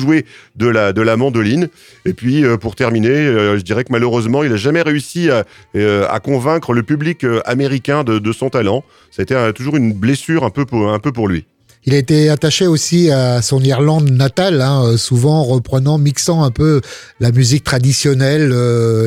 de 0.56 0.66
la, 0.66 0.92
de 0.92 1.02
la 1.02 1.16
mandoline. 1.16 1.68
Et 2.04 2.12
puis, 2.12 2.44
euh, 2.44 2.56
pour 2.56 2.74
terminer, 2.74 3.08
euh, 3.08 3.58
je 3.58 3.62
dirais 3.62 3.84
que 3.84 3.92
malheureusement, 3.92 4.42
il 4.42 4.50
n'a 4.50 4.56
jamais 4.56 4.82
réussi 4.82 5.30
à, 5.30 5.44
euh, 5.76 6.06
à 6.08 6.20
convaincre 6.20 6.72
le 6.72 6.82
public 6.82 7.24
américain 7.44 8.04
de, 8.04 8.32
son 8.32 8.48
talent. 8.48 8.84
Ça 9.10 9.22
a 9.22 9.24
été 9.24 9.52
toujours 9.54 9.76
une 9.76 9.92
blessure 9.92 10.44
un 10.44 10.50
peu 10.50 10.64
pour, 10.64 10.92
un 10.92 10.98
peu 10.98 11.12
pour 11.12 11.28
lui. 11.28 11.44
Il 11.84 11.94
a 11.94 11.98
été 11.98 12.28
attaché 12.28 12.66
aussi 12.66 13.10
à 13.10 13.42
son 13.42 13.60
Irlande 13.60 14.10
natale, 14.10 14.60
hein, 14.60 14.96
souvent 14.96 15.42
reprenant, 15.42 15.98
mixant 15.98 16.44
un 16.44 16.50
peu 16.50 16.80
la 17.20 17.32
musique 17.32 17.64
traditionnelle 17.64 18.52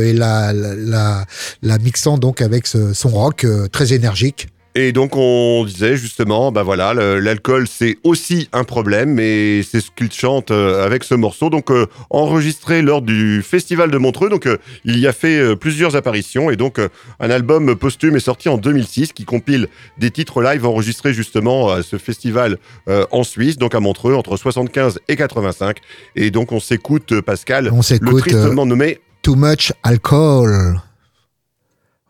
et 0.03 0.11
la, 0.11 0.51
la, 0.53 1.25
la, 1.61 1.77
mixant 1.77 2.17
donc 2.17 2.41
avec 2.41 2.65
son 2.67 3.09
rock 3.09 3.45
très 3.71 3.93
énergique. 3.93 4.47
Et 4.75 4.91
donc 4.91 5.15
on 5.15 5.65
disait 5.65 5.97
justement, 5.97 6.51
bah 6.51 6.63
voilà, 6.63 6.95
l'alcool 6.95 7.67
c'est 7.67 7.97
aussi 8.03 8.49
un 8.53 8.63
problème, 8.63 9.19
et 9.19 9.61
c'est 9.61 9.81
ce 9.81 9.91
qu'il 9.95 10.11
chante 10.11 10.49
euh, 10.49 10.83
avec 10.83 11.03
ce 11.03 11.13
morceau, 11.13 11.51
donc 11.51 11.69
euh, 11.69 11.85
enregistré 12.09 12.81
lors 12.81 13.03
du 13.03 13.43
festival 13.43 13.91
de 13.91 13.97
Montreux. 13.99 14.29
Donc 14.29 14.47
euh, 14.47 14.57
il 14.83 14.97
y 14.97 15.05
a 15.05 15.13
fait 15.13 15.37
euh, 15.37 15.55
plusieurs 15.55 15.95
apparitions, 15.95 16.49
et 16.49 16.55
donc 16.55 16.79
un 17.19 17.29
album 17.29 17.75
posthume 17.75 18.15
est 18.15 18.19
sorti 18.19 18.49
en 18.49 18.57
2006 18.57 19.13
qui 19.13 19.25
compile 19.25 19.67
des 19.99 20.09
titres 20.09 20.41
live 20.41 20.65
enregistrés 20.65 21.13
justement 21.13 21.69
à 21.69 21.83
ce 21.83 21.97
festival 21.97 22.57
en 22.87 23.23
Suisse, 23.23 23.57
donc 23.57 23.75
à 23.75 23.79
Montreux 23.79 24.15
entre 24.15 24.37
75 24.37 24.99
et 25.07 25.15
85. 25.15 25.77
Et 26.15 26.31
donc 26.31 26.51
on 26.51 26.59
s'écoute 26.59 27.21
Pascal, 27.21 27.69
On 27.71 27.81
le 27.81 28.19
tristement 28.19 28.65
nommé 28.65 28.99
Too 29.21 29.35
Much 29.35 29.71
Alcohol. 29.83 30.81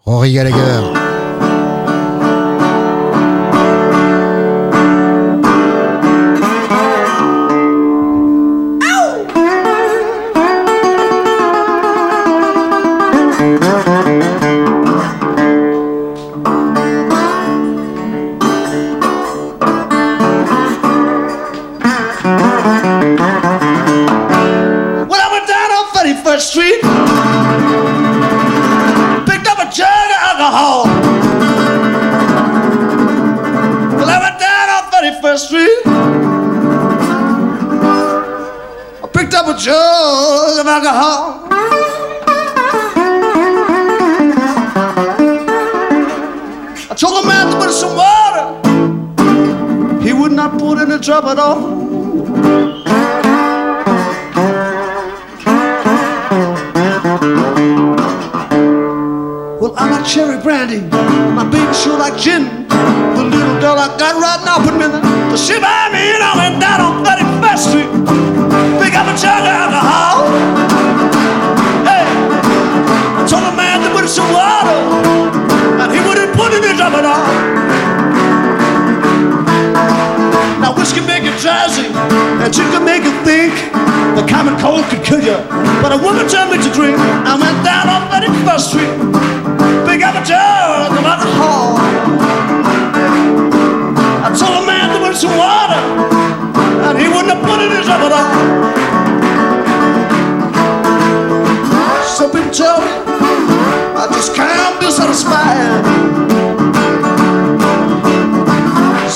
Rory 0.06 0.34
Gallagher. 0.34 1.12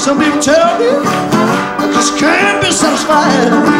Some 0.08 0.20
people 0.20 0.40
tell 0.40 0.80
me 0.80 0.88
I 0.88 1.92
just 1.94 2.18
can't 2.18 2.64
be 2.64 2.72
satisfied. 2.72 3.77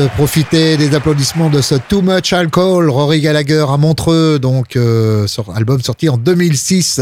Profiter 0.00 0.76
des 0.76 0.94
applaudissements 0.94 1.50
de 1.50 1.60
ce 1.60 1.74
Too 1.74 2.02
Much 2.02 2.32
Alcohol, 2.32 2.88
Rory 2.88 3.20
Gallagher 3.20 3.66
à 3.68 3.76
Montreux, 3.76 4.38
donc 4.38 4.76
euh, 4.76 5.26
sur, 5.26 5.54
album 5.54 5.82
sorti 5.82 6.08
en 6.08 6.16
2006. 6.16 7.00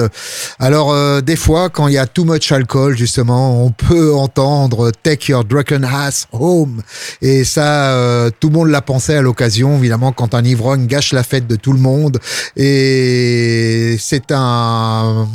Alors 0.59 0.93
euh, 0.93 1.21
des 1.21 1.37
fois, 1.37 1.69
quand 1.69 1.89
il 1.89 1.95
y 1.95 1.99
a 1.99 2.07
Too 2.07 2.25
Much 2.25 2.51
Alcohol, 2.51 2.97
justement, 2.97 3.65
on 3.65 3.71
peut 3.71 4.15
entendre 4.15 4.91
Take 5.03 5.31
Your 5.31 5.45
Drunken 5.45 5.85
Ass 5.85 6.27
Home, 6.33 6.83
et 7.23 7.45
ça, 7.45 7.93
euh, 7.93 8.31
tout 8.41 8.49
le 8.49 8.55
monde 8.55 8.69
l'a 8.69 8.83
pensé 8.83 9.15
à 9.15 9.23
l'occasion, 9.23 9.79
évidemment, 9.79 10.13
quand 10.13 10.35
un 10.35 10.45
ivrogne 10.45 10.87
gâche 10.87 11.13
la 11.13 11.23
fête 11.23 11.47
de 11.47 11.57
tout 11.57 11.73
le 11.73 11.81
monde, 11.81 12.19
et 12.57 13.97
c'est 14.01 14.33
un 14.33 15.29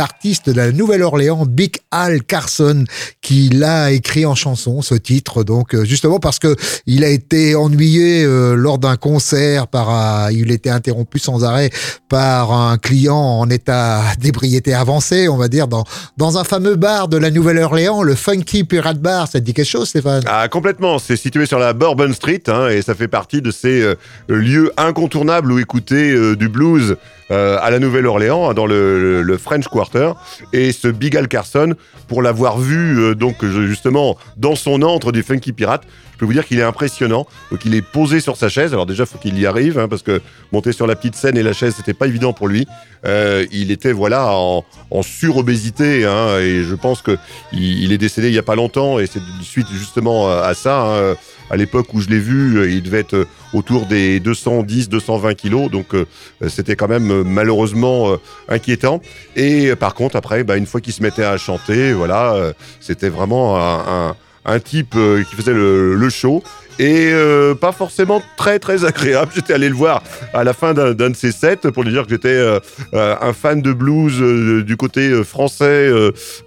artiste 0.00 0.48
de 0.50 0.56
la 0.56 0.72
Nouvelle-Orléans, 0.72 1.44
Big 1.46 1.76
Al 1.90 2.22
Carson, 2.24 2.84
qui 3.20 3.48
l'a 3.50 3.92
écrit 3.92 4.26
en 4.26 4.34
chanson, 4.34 4.82
ce 4.82 4.94
titre. 4.94 5.44
Donc, 5.44 5.74
euh, 5.74 5.84
justement 5.84 6.18
parce 6.18 6.38
que 6.38 6.56
il 6.86 7.04
a 7.04 7.08
été 7.08 7.54
ennuyé 7.54 8.24
euh, 8.24 8.54
lors 8.54 8.78
d'un 8.78 8.96
concert 8.96 9.66
par, 9.68 9.90
un- 9.90 10.30
il 10.32 10.50
était 10.50 10.70
interrompu 10.70 11.18
sans 11.18 11.44
arrêt 11.44 11.70
par 12.08 12.52
un 12.52 12.76
client 12.78 13.16
en 13.16 13.48
état 13.50 14.02
d'ébriété 14.18 14.74
avancée, 14.74 15.28
on 15.28 15.36
va 15.36 15.48
dire, 15.48 15.68
dans, 15.68 15.84
dans 16.16 16.38
un 16.38 16.44
fameux 16.44 16.76
bar 16.76 17.08
de 17.08 17.16
la 17.16 17.30
Nouvelle-Orléans, 17.30 18.02
le 18.02 18.14
Funky 18.14 18.64
Pirate 18.64 18.98
Bar. 19.00 19.28
Ça 19.28 19.38
te 19.40 19.44
dit 19.44 19.54
quelque 19.54 19.66
chose, 19.68 19.88
Stéphane? 19.90 20.22
Ah, 20.26 20.48
complètement. 20.48 20.98
C'est 20.98 21.16
situé 21.16 21.46
sur 21.46 21.58
la 21.58 21.72
Bourbon 21.72 22.12
Street 22.12 22.42
hein, 22.48 22.68
et 22.68 22.82
ça 22.82 22.94
fait 22.94 23.08
partie 23.08 23.42
de 23.42 23.50
ces 23.50 23.82
euh, 23.82 23.94
lieux 24.28 24.72
incontournables 24.76 25.52
où 25.52 25.58
écouter 25.58 26.00
du 26.36 26.48
blues 26.48 26.96
euh, 27.30 27.58
à 27.60 27.70
la 27.70 27.78
Nouvelle-Orléans, 27.78 28.50
hein, 28.50 28.54
dans 28.54 28.66
le, 28.66 29.38
French 29.40 29.68
Quarter. 29.68 30.12
Et 30.52 30.72
ce 30.72 30.88
Big 30.88 31.16
Al 31.16 31.28
Carson, 31.28 31.74
pour 32.08 32.22
l'avoir 32.22 32.58
vu 32.58 32.98
euh, 32.98 33.14
donc 33.14 33.44
justement 33.44 34.16
dans 34.36 34.56
son 34.56 34.82
antre 34.82 35.12
du 35.12 35.22
Funky 35.22 35.52
Pirate, 35.52 35.84
peux 36.20 36.26
vous 36.26 36.32
dire 36.32 36.46
qu'il 36.46 36.58
est 36.58 36.62
impressionnant. 36.62 37.26
Donc 37.50 37.64
il 37.64 37.74
est 37.74 37.82
posé 37.82 38.20
sur 38.20 38.36
sa 38.36 38.48
chaise. 38.48 38.72
Alors 38.72 38.86
déjà, 38.86 39.04
faut 39.06 39.18
qu'il 39.18 39.38
y 39.38 39.46
arrive 39.46 39.78
hein, 39.78 39.88
parce 39.88 40.02
que 40.02 40.20
monter 40.52 40.72
sur 40.72 40.86
la 40.86 40.94
petite 40.94 41.16
scène 41.16 41.36
et 41.36 41.42
la 41.42 41.52
chaise, 41.52 41.74
c'était 41.76 41.94
pas 41.94 42.06
évident 42.06 42.32
pour 42.32 42.46
lui. 42.48 42.66
Euh, 43.06 43.46
il 43.50 43.70
était 43.70 43.92
voilà 43.92 44.28
en, 44.32 44.64
en 44.90 45.02
surobésité 45.02 46.04
hein, 46.04 46.38
et 46.38 46.62
je 46.62 46.74
pense 46.74 47.00
que 47.02 47.16
il, 47.52 47.92
est 47.92 47.98
décédé 47.98 48.28
il 48.28 48.34
y 48.34 48.38
a 48.38 48.42
pas 48.42 48.54
longtemps 48.56 48.98
et 48.98 49.06
c'est 49.06 49.20
suite 49.42 49.68
justement 49.72 50.30
à, 50.30 50.52
ça. 50.54 50.82
hein. 50.82 51.16
À 51.52 51.56
l'époque 51.56 51.92
où 51.94 52.00
je 52.00 52.08
l'ai 52.08 52.20
vu, 52.20 52.58
euh, 52.58 52.70
il 52.70 52.80
devait 52.82 53.00
être 53.00 53.14
euh, 53.14 53.24
autour 53.54 53.86
des 53.86 54.20
210-220 54.20 55.34
kilos, 55.34 55.68
donc 55.68 55.94
euh, 55.94 56.04
c'était 56.48 56.76
quand 56.76 56.86
même 56.86 57.10
euh, 57.10 57.24
malheureusement 57.24 58.12
euh, 58.12 58.16
inquiétant. 58.48 59.00
Et 59.34 59.74
par 59.74 59.94
contre, 59.94 60.14
après, 60.14 60.44
bah, 60.44 60.56
une 60.56 60.66
fois 60.66 60.80
qu'il 60.80 60.92
se 60.92 61.02
mettait 61.02 61.24
à 61.24 61.36
chanter, 61.38 61.92
voilà, 61.92 62.34
euh, 62.34 62.52
c'était 62.80 63.08
vraiment 63.08 63.56
un, 63.58 64.10
un- 64.10 64.16
un 64.44 64.60
type 64.60 64.94
euh, 64.96 65.22
qui 65.22 65.36
faisait 65.36 65.54
le, 65.54 66.08
show. 66.10 66.42
Et 66.78 67.10
euh, 67.12 67.54
pas 67.54 67.72
forcément 67.72 68.22
très 68.38 68.58
très 68.58 68.86
agréable. 68.86 69.30
J'étais 69.34 69.52
allé 69.52 69.68
le 69.68 69.74
voir 69.74 70.02
à 70.32 70.44
la 70.44 70.54
fin 70.54 70.72
d'un 70.72 70.94
de 70.94 71.14
ses 71.14 71.30
sets 71.30 71.70
pour 71.74 71.84
lui 71.84 71.92
dire 71.92 72.04
que 72.04 72.10
j'étais 72.10 72.28
euh, 72.28 72.58
un 72.94 73.32
fan 73.34 73.60
de 73.60 73.72
blues 73.72 74.64
du 74.64 74.76
côté 74.78 75.22
français 75.22 75.90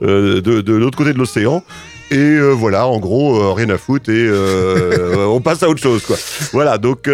de 0.01 0.71
l'autre 0.73 0.97
côté 0.97 1.13
de 1.13 1.19
l'océan. 1.19 1.63
Et 2.11 2.17
euh, 2.17 2.51
voilà, 2.51 2.85
en 2.87 2.99
gros, 2.99 3.37
euh, 3.41 3.53
rien 3.53 3.69
à 3.69 3.77
foutre 3.77 4.09
et 4.11 4.13
euh, 4.27 5.25
on 5.29 5.41
passe 5.41 5.63
à 5.63 5.69
autre 5.69 5.81
chose, 5.81 6.03
quoi. 6.03 6.15
Voilà, 6.51 6.77
donc 6.77 7.09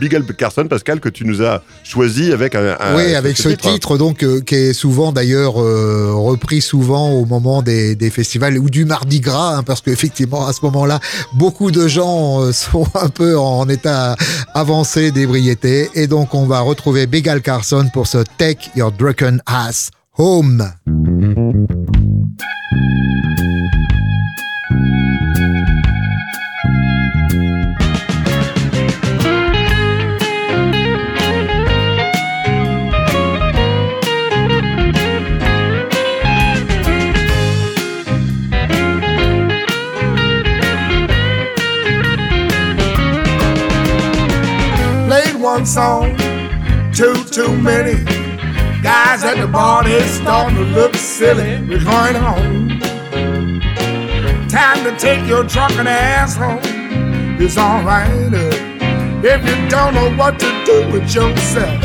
Big 0.00 0.14
Al 0.16 0.24
Carson, 0.36 0.66
Pascal, 0.68 0.98
que 1.00 1.08
tu 1.08 1.24
nous 1.24 1.42
as 1.42 1.62
choisi 1.84 2.32
avec 2.32 2.54
un. 2.56 2.76
un- 2.80 2.96
oui, 2.96 3.14
avec 3.14 3.36
ce 3.36 3.50
titre, 3.50 3.96
donc 3.98 4.24
qui 4.44 4.54
est 4.54 4.72
souvent 4.72 5.12
d'ailleurs 5.12 5.54
repris 5.54 6.60
souvent 6.60 7.10
au 7.12 7.24
moment 7.24 7.62
des, 7.62 7.94
des 7.94 8.10
festivals 8.10 8.58
ou 8.58 8.68
du 8.68 8.84
Mardi 8.84 9.20
Gras, 9.20 9.56
hein, 9.58 9.62
parce 9.62 9.80
qu'effectivement 9.80 10.46
à 10.46 10.52
ce 10.52 10.60
moment-là, 10.64 10.98
beaucoup 11.34 11.70
de 11.70 11.86
gens 11.86 12.50
sont 12.52 12.86
un 13.00 13.08
peu 13.10 13.38
en 13.38 13.68
état 13.68 14.16
avancé 14.54 15.12
d'ébriété, 15.12 15.88
et 15.94 16.06
donc 16.08 16.34
on 16.34 16.46
va 16.46 16.60
retrouver 16.60 17.06
Big 17.06 17.28
Al 17.28 17.42
Carson 17.42 17.86
pour 17.92 18.06
ce 18.08 18.18
Take 18.38 18.70
Your 18.74 18.90
Drunken 18.90 19.40
Ass 19.46 19.90
Home. 20.18 20.64
One 45.52 45.66
song, 45.66 46.16
too, 46.94 47.12
too 47.24 47.54
many. 47.60 48.02
Guys 48.82 49.22
at 49.22 49.36
the 49.36 49.46
bar, 49.46 49.84
they 49.84 50.00
starting 50.06 50.56
to 50.56 50.64
look 50.64 50.94
silly. 50.94 51.60
We're 51.68 51.84
going 51.84 52.14
home. 52.14 52.80
Time 54.48 54.82
to 54.84 54.96
take 54.98 55.28
your 55.28 55.44
drunken 55.44 55.86
ass 55.86 56.36
home. 56.36 56.58
It's 57.38 57.58
alright. 57.58 58.32
uh, 58.32 59.22
If 59.22 59.40
you 59.46 59.68
don't 59.68 59.92
know 59.92 60.10
what 60.16 60.38
to 60.40 60.50
do 60.64 60.90
with 60.90 61.14
yourself, 61.14 61.82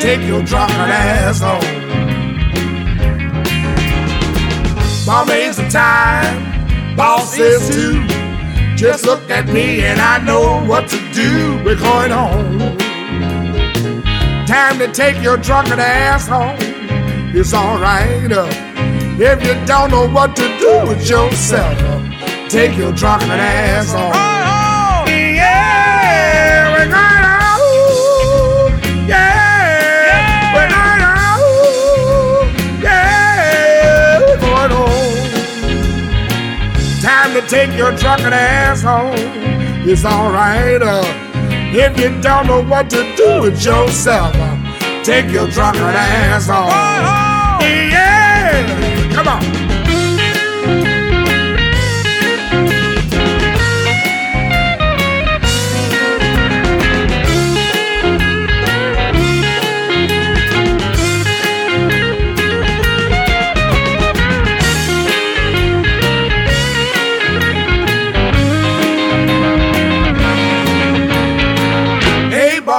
take 0.00 0.22
your 0.22 0.42
drunken 0.42 0.88
ass 0.88 1.40
home. 1.40 1.76
Barmaids 5.04 5.58
are 5.58 5.68
time, 5.68 6.96
boss 6.96 7.38
is 7.38 7.68
too. 7.76 8.00
Just 8.74 9.04
look 9.04 9.28
at 9.28 9.48
me 9.48 9.84
and 9.84 10.00
I 10.00 10.16
know 10.24 10.64
what 10.66 10.88
to 10.88 10.98
do. 11.12 11.62
We're 11.62 11.76
going 11.76 12.10
home. 12.10 12.85
Time 14.46 14.78
to 14.78 14.86
take 14.92 15.20
your 15.20 15.36
drunken 15.36 15.80
ass 15.80 16.28
home. 16.28 16.56
It's 17.34 17.52
alright. 17.52 18.30
Uh, 18.30 18.48
if 19.18 19.44
you 19.44 19.54
don't 19.66 19.90
know 19.90 20.08
what 20.08 20.36
to 20.36 20.58
do 20.60 20.86
with 20.86 21.08
yourself, 21.10 21.76
uh, 21.80 22.48
take 22.48 22.76
your 22.78 22.92
drunken 22.92 23.30
ass 23.30 23.92
home. 23.92 24.12
Yeah, 25.08 26.70
we're 26.74 26.86
going 26.86 27.24
home. 27.42 28.70
Yeah, 29.08 30.54
we're 30.54 30.70
going 30.70 31.02
home. 31.10 32.48
Yeah, 32.80 34.20
we're 34.20 34.38
going 34.38 34.70
home. 34.70 35.26
Time 37.02 37.34
to 37.34 37.42
take 37.48 37.76
your 37.76 37.90
drunken 37.96 38.32
ass 38.32 38.82
home. 38.82 39.16
It's 39.88 40.04
alright. 40.04 40.80
Uh, 40.82 41.25
if 41.74 41.98
you 41.98 42.20
don't 42.20 42.46
know 42.46 42.62
what 42.62 42.88
to 42.90 43.16
do 43.16 43.42
with 43.42 43.64
yourself, 43.64 44.32
take 45.04 45.30
your 45.30 45.48
drunken 45.48 45.82
ass 45.82 46.46
home. 46.46 46.68
Yeah, 47.90 49.12
come 49.12 49.28
on. 49.28 49.65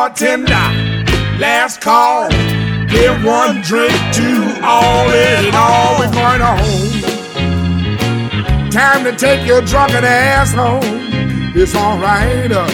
Bartender, 0.08 0.68
last 1.38 1.82
call. 1.82 2.30
Give 2.88 3.24
one 3.26 3.62
drink 3.62 3.92
to 4.14 4.60
all 4.64 5.10
and 5.10 5.54
all. 5.54 6.00
We're 6.00 6.12
going 6.12 6.40
home. 6.40 7.02
Time 8.72 9.04
to 9.04 9.14
take 9.18 9.46
your 9.46 9.62
drunken 9.62 10.06
ass 10.06 10.54
home. 10.54 10.82
It's 11.56 11.76
alright. 11.76 12.52
Uh, 12.52 12.68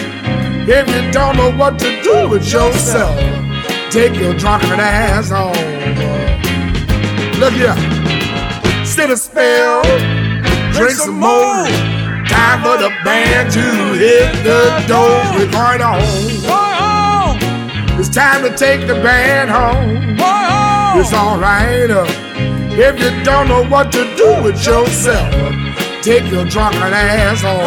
if 0.68 0.88
you 0.88 1.10
don't 1.10 1.36
know 1.36 1.50
what 1.50 1.78
to 1.80 2.02
do 2.02 2.28
with 2.28 2.44
yourself, 2.52 3.18
take 3.90 4.14
your 4.14 4.34
drunken 4.34 4.78
ass 4.78 5.30
home. 5.30 5.54
Look 7.40 7.54
here. 7.54 7.74
Sit 8.84 9.10
a 9.10 9.16
spell. 9.16 9.82
Drink 10.72 10.92
some 10.92 11.18
more. 11.18 11.66
Time 12.28 12.62
for 12.62 12.78
the 12.80 12.90
band 13.04 13.50
to 13.52 13.60
hit 13.98 14.32
the 14.44 14.84
door. 14.86 15.20
We're 15.36 15.50
going 15.50 15.80
home. 15.80 16.63
It's 17.96 18.08
time 18.08 18.42
to 18.42 18.50
take 18.56 18.86
the 18.86 18.94
band 18.94 19.50
home. 19.50 20.16
It's 21.00 21.12
alright 21.12 21.90
uh, 21.90 22.04
if 22.76 22.98
you 23.00 23.10
don't 23.22 23.48
know 23.48 23.64
what 23.64 23.92
to 23.92 24.04
do 24.16 24.42
with 24.42 24.64
yourself. 24.66 25.32
Take 26.02 26.30
your 26.30 26.44
drunken 26.44 26.92
ass 26.92 27.42
home. 27.42 27.60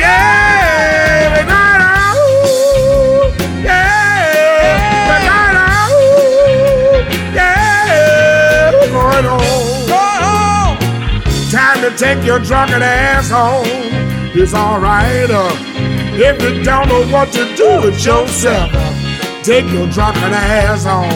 Yeah, 0.00 1.30
we're 1.32 1.46
going 1.46 1.82
home. 1.88 3.32
Yeah, 3.64 5.22
going 5.26 5.56
home. 5.72 7.06
Yeah, 7.34 8.72
we're 8.72 8.90
going 8.90 9.24
home. 9.24 10.78
Time 11.50 11.80
to 11.80 11.90
take 11.96 12.24
your 12.24 12.38
drunken 12.40 12.82
ass 12.82 13.30
home. 13.30 13.66
It's 14.34 14.52
alright 14.52 15.30
uh, 15.30 15.50
if 16.18 16.42
you 16.42 16.62
don't 16.62 16.88
know 16.88 17.06
what 17.08 17.32
to 17.32 17.56
do 17.56 17.80
with 17.82 18.04
yourself. 18.04 18.85
Take 19.46 19.70
your 19.70 19.86
drunken 19.86 20.32
ass 20.34 20.82
home. 20.82 21.08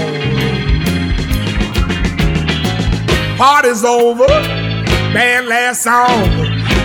Party's 3.37 3.83
over, 3.83 4.29
band 5.13 5.49
last 5.49 5.83
song. 5.83 6.07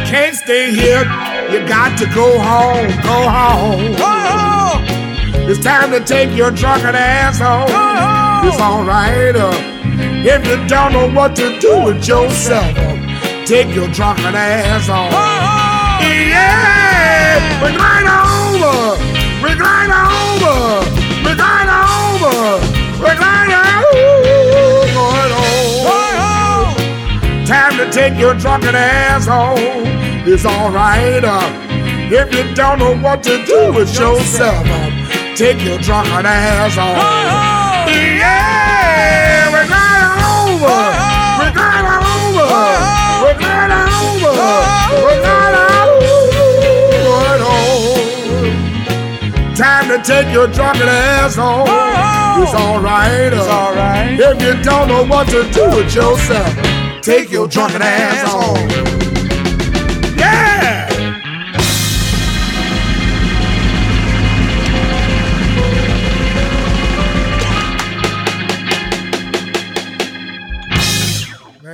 Can't 0.07 0.35
stay 0.35 0.73
here, 0.73 1.03
you 1.51 1.59
got 1.67 1.99
to 1.99 2.07
go 2.15 2.39
home, 2.39 2.87
go 3.03 3.29
home. 3.29 3.93
It's 5.47 5.63
time 5.63 5.91
to 5.91 5.99
take 6.03 6.35
your 6.35 6.49
drunken 6.49 6.95
ass 6.95 7.37
home. 7.37 7.69
It's 8.47 8.59
alright 8.59 9.35
uh, 9.35 9.53
if 10.25 10.47
you 10.47 10.67
don't 10.67 10.93
know 10.93 11.11
what 11.13 11.35
to 11.35 11.59
do 11.59 11.83
with 11.85 12.07
yourself. 12.07 12.75
Uh, 12.75 13.45
take 13.45 13.67
your 13.75 13.87
drunken 13.89 14.33
ass 14.33 14.87
home. 14.87 15.11
Yeah, 16.01 17.61
we're 17.61 17.77
going 17.77 18.07
over, 18.09 18.97
we're 19.43 19.59
going 19.59 19.91
over, 19.91 20.94
over, 22.25 22.59
we're 23.01 23.17
going 23.19 23.51
over, 23.53 24.93
going 24.93 25.31
home. 25.37 26.75
Time 27.45 27.77
to 27.77 27.85
take 27.91 28.17
your 28.19 28.33
drunken 28.33 28.75
ass 28.75 29.27
home. 29.27 29.85
It's 30.27 30.45
alright 30.45 31.23
uh, 31.23 31.49
if 32.11 32.33
you 32.33 32.43
don't 32.55 32.79
know 32.79 32.95
what 32.97 33.21
to 33.23 33.45
do 33.45 33.71
with 33.73 33.93
yourself. 33.97 34.65
uh, 34.67 34.91
Take 35.35 35.61
your 35.63 35.77
drunken 35.79 36.25
ass 36.25 36.75
home. 36.75 36.97
Yeah, 37.91 39.51
we're 39.51 39.67
going 39.67 40.21
over. 40.33 40.81
We're 41.39 41.53
going 41.53 41.85
over. 41.85 42.47
We're 43.21 43.37
going 43.37 43.71
over. 43.71 44.35
We're 45.05 45.21
going 45.27 45.55
over. 45.75 46.03
Going 47.03 47.41
home. 47.45 48.55
Time 49.55 49.85
to 49.89 49.97
take 50.03 50.29
your 50.33 50.47
drunken 50.47 50.87
ass 50.87 51.35
home. 51.35 51.67
It's 52.45 52.53
alright. 52.53 53.33
It's 53.33 53.47
alright. 53.47 54.19
If 54.19 54.39
you 54.39 54.61
don't 54.61 54.87
know 54.87 55.03
what 55.03 55.27
to 55.29 55.49
do 55.51 55.65
with 55.75 55.95
yourself, 55.95 57.01
take 57.01 57.31
your 57.31 57.47
drunken 57.47 57.81
ass 57.81 58.21
home. 58.31 58.69
Yeah! 60.15 60.85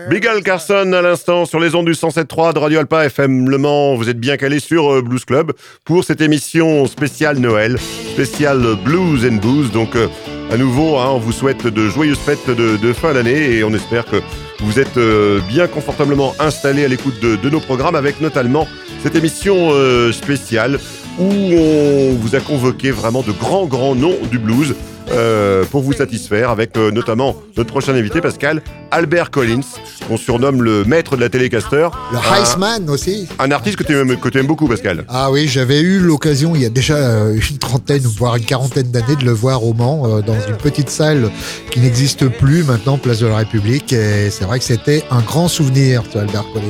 Big 0.10 0.26
Al 0.26 0.42
Carson 0.42 0.94
à 0.94 1.02
l'instant 1.02 1.46
sur 1.46 1.60
les 1.60 1.76
ondes 1.76 1.86
du 1.86 1.94
107.3 1.94 2.54
de 2.54 2.60
Radio 2.60 2.80
Alpa 2.80 3.06
FM 3.06 3.50
Le 3.50 3.58
Mans. 3.58 3.96
Vous 3.96 4.08
êtes 4.08 4.20
bien 4.20 4.38
calés 4.38 4.60
sur 4.60 4.90
euh, 4.90 5.02
Blues 5.02 5.26
Club 5.26 5.52
pour 5.84 6.06
cette 6.06 6.22
émission 6.22 6.86
spéciale 6.86 7.40
Noël, 7.40 7.78
spéciale 8.14 8.78
Blues 8.86 9.26
and 9.26 9.36
Booze. 9.36 9.72
Donc 9.72 9.96
euh, 9.96 10.08
à 10.52 10.58
nouveau, 10.58 10.98
hein, 10.98 11.08
on 11.12 11.18
vous 11.18 11.32
souhaite 11.32 11.66
de 11.66 11.88
joyeuses 11.88 12.18
fêtes 12.18 12.50
de, 12.50 12.94
fin 12.94 13.14
d'année 13.14 13.56
et 13.56 13.64
on 13.64 13.74
espère 13.74 14.06
que 14.06 14.18
vous 14.60 14.80
êtes 14.80 14.98
euh, 14.98 15.40
bien 15.48 15.68
confortablement 15.68 16.34
installés 16.40 16.84
à 16.84 16.90
l'écoute 16.90 17.22
de, 17.22 17.38
de 17.38 17.50
nos 17.50 17.62
programmes 17.62 17.96
avec 17.96 18.20
notamment 18.20 18.68
cette 19.02 19.16
émission 19.16 19.70
euh, 19.72 20.12
spéciale 20.12 20.78
où 21.18 21.24
on 21.24 22.16
vous 22.16 22.36
a 22.36 22.42
convoqué 22.42 22.92
vraiment 22.92 23.22
de 23.22 23.32
grands 23.32 23.66
grands 23.66 23.96
noms 23.96 24.18
du 24.30 24.40
blues 24.40 24.76
euh, 25.12 25.64
pour 25.66 25.82
vous 25.82 25.94
satisfaire 25.94 26.50
avec 26.50 26.78
euh, 26.78 26.92
notamment 26.92 27.36
notre 27.58 27.70
prochain 27.70 27.94
invité 27.96 28.22
Pascal 28.22 28.62
Albert 28.92 29.32
Collins 29.32 29.62
qu'on 30.08 30.18
surnomme 30.18 30.62
le 30.64 30.84
maître 30.86 31.16
de 31.16 31.22
la 31.22 31.30
télécaster 31.30 31.88
Le 32.12 32.18
Heisman 32.18 32.90
aussi. 32.90 33.28
un 33.40 33.52
artiste 33.52 33.78
que 33.78 33.84
tu 33.84 33.98
aimes, 33.98 34.18
que 34.18 34.30
tu 34.30 34.38
aimes 34.40 34.48
beaucoup 34.48 34.68
Pascal 34.68 35.04
Ah 35.10 35.32
oui, 35.32 35.48
j'avais 35.48 35.80
eu 35.82 36.00
l'occasion 36.00 36.56
il 36.56 36.62
y 36.62 36.66
a 36.66 36.70
déjà 36.70 36.96
euh, 36.96 37.34
une 37.52 37.58
trentaine, 37.58 38.04
voire 38.18 38.36
une 38.36 38.46
quarantaine 38.46 38.92
d'années, 38.92 39.16
de 39.16 39.26
le 39.26 39.32
voir 39.32 39.64
au 39.64 39.74
Mans, 39.74 40.04
euh, 40.18 40.22
dans 40.22 40.36
une 40.48 40.58
petite 40.58 40.90
salle 40.90 41.30
qui 41.72 41.80
n'existe 41.80 42.28
plus 42.28 42.64
maintenant, 42.64 42.98
place 42.98 43.20
de 43.20 43.28
la 43.28 43.38
République. 43.38 43.94
Et 43.94 44.30
c'est 44.30 44.46
vrai 44.46 44.60
que 44.60 44.66
c'était 44.66 45.04
un 45.12 45.22
grand 45.22 45.48
souvenir, 45.48 46.04
ce 46.12 46.18
Albert 46.20 46.46
Collins. 46.54 46.66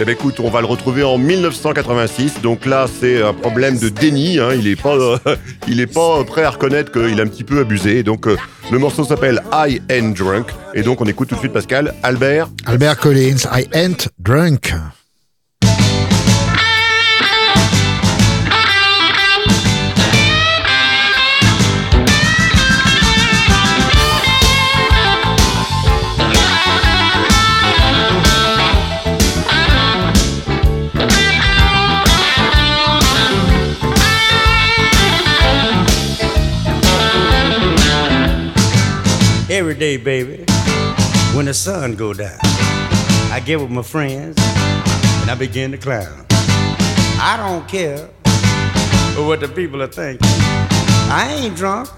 Eh 0.00 0.04
ben 0.04 0.12
écoute, 0.12 0.40
on 0.40 0.50
va 0.50 0.60
le 0.60 0.66
retrouver 0.66 1.02
en 1.02 1.18
1986. 1.18 2.40
Donc 2.42 2.66
là, 2.66 2.86
c'est 3.00 3.22
un 3.22 3.32
problème 3.32 3.78
de 3.78 3.88
déni. 3.88 4.38
hein. 4.38 4.50
Il 4.56 4.66
est 4.68 4.80
pas, 4.80 4.96
il 5.68 5.80
est 5.80 5.86
pas 5.92 6.22
prêt 6.24 6.42
à 6.44 6.50
reconnaître 6.50 6.92
qu'il 6.92 7.18
a 7.20 7.22
un 7.22 7.26
petit 7.28 7.44
peu 7.44 7.60
abusé. 7.60 7.73
Donc 8.04 8.26
euh, 8.26 8.36
le 8.70 8.78
morceau 8.78 9.04
s'appelle 9.04 9.42
I 9.52 9.80
Ain't 9.90 10.14
Drunk. 10.14 10.46
Et 10.74 10.82
donc 10.82 11.00
on 11.00 11.06
écoute 11.06 11.28
tout 11.28 11.34
de 11.34 11.40
suite 11.40 11.52
Pascal 11.52 11.94
Albert. 12.02 12.48
Albert 12.66 12.98
Collins, 12.98 13.48
I 13.52 13.66
ain't 13.72 14.08
drunk. 14.18 14.72
Every 39.54 39.76
day, 39.76 39.96
baby, 39.96 40.44
when 41.36 41.44
the 41.46 41.54
sun 41.54 41.94
go 41.94 42.12
down, 42.12 42.38
I 43.30 43.40
get 43.44 43.60
with 43.60 43.70
my 43.70 43.82
friends 43.82 44.36
and 45.22 45.30
I 45.30 45.36
begin 45.38 45.70
to 45.70 45.78
clown. 45.78 46.26
I 47.22 47.36
don't 47.38 47.66
care 47.68 47.98
what 49.24 49.38
the 49.38 49.46
people 49.48 49.80
are 49.80 49.86
thinking. 49.86 50.26
I 51.08 51.38
ain't 51.38 51.54
drunk. 51.54 51.88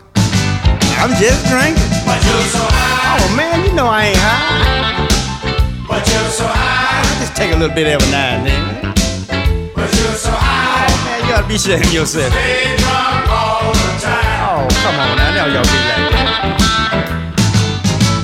I'm 1.00 1.10
just 1.16 1.46
drinking. 1.48 1.88
But 2.04 2.20
you're 2.28 2.46
so 2.52 2.60
high, 2.60 3.24
Oh 3.24 3.36
man, 3.36 3.64
you 3.64 3.72
know 3.72 3.86
I 3.86 4.06
ain't 4.12 4.18
high. 4.20 5.08
but 5.88 6.06
you're 6.06 6.30
so 6.30 6.44
high, 6.46 7.00
I 7.00 7.20
just 7.20 7.34
take 7.34 7.52
a 7.54 7.56
little 7.56 7.74
bit 7.74 7.86
every 7.86 8.10
now 8.10 8.36
and 8.36 8.46
then. 8.46 9.72
but 9.74 9.88
you're 9.96 10.12
so 10.12 10.30
high. 10.30 10.84
Oh, 10.92 11.04
man, 11.08 11.28
you 11.28 11.34
ought 11.34 11.42
to 11.42 11.48
be 11.48 11.54
ashamed 11.56 11.90
yourself. 11.92 12.32
Stay 12.32 12.76
drunk 12.76 13.28
all 13.32 13.72
the 13.72 13.90
time. 14.04 14.44
Oh, 14.44 14.68
come 14.84 14.96
on 15.00 15.16
now. 15.16 15.32
Now 15.32 15.46
y'all 15.46 15.64
be 15.64 15.80
like 15.88 15.96
that. 15.96 16.05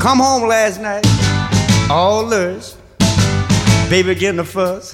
Come 0.03 0.19
home 0.19 0.49
last 0.49 0.81
night, 0.81 1.07
all 1.89 2.25
lures. 2.25 2.77
Baby 3.89 4.17
getting 4.17 4.41
a 4.41 4.45
fuss. 4.45 4.91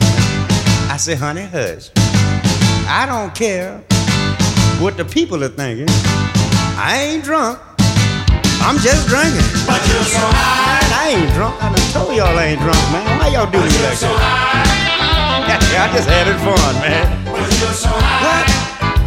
I 0.93 0.99
say, 0.99 1.15
honey, 1.15 1.47
hush. 1.49 1.89
I 2.85 3.07
don't 3.09 3.35
care 3.35 3.79
what 4.85 4.99
the 4.99 5.07
people 5.07 5.43
are 5.43 5.49
thinking. 5.49 5.89
I 6.77 7.09
ain't 7.09 7.25
drunk. 7.25 7.59
I'm 8.61 8.77
just 8.85 9.09
drinking. 9.09 9.49
But 9.65 9.81
you're 9.89 10.05
so 10.13 10.21
high, 10.29 10.85
Man, 10.85 10.93
I 10.93 11.05
ain't 11.17 11.33
drunk. 11.33 11.57
I 11.57 11.73
done 11.73 11.89
told 11.97 12.13
y'all 12.15 12.37
I 12.37 12.45
ain't 12.53 12.61
drunk, 12.61 12.85
man. 12.93 13.09
Why 13.19 13.29
y'all 13.33 13.49
do 13.51 13.65
me 13.65 13.73
like 13.81 13.97
so 13.97 14.13
that? 14.13 14.21
high, 14.21 15.89
I 15.89 15.97
just 15.97 16.05
had 16.05 16.29
it 16.29 16.37
fun, 16.45 16.75
man. 16.85 17.09
but 17.25 17.49
you're 17.57 17.73
so 17.73 17.89
high. 17.89 18.45
What? 18.45 18.45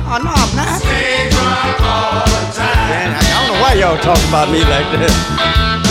Oh, 0.10 0.18
no, 0.18 0.34
I'm 0.34 0.50
not. 0.58 0.82
Stay 0.82 1.30
drunk 1.30 1.78
all 1.86 2.26
the 2.26 2.42
time. 2.58 2.90
Man, 2.90 3.10
I 3.14 3.22
don't 3.38 3.48
know 3.54 3.62
why 3.62 3.78
y'all 3.78 4.02
talking 4.02 4.30
about 4.34 4.50
me 4.50 4.66
like 4.66 4.90
that. 4.98 5.91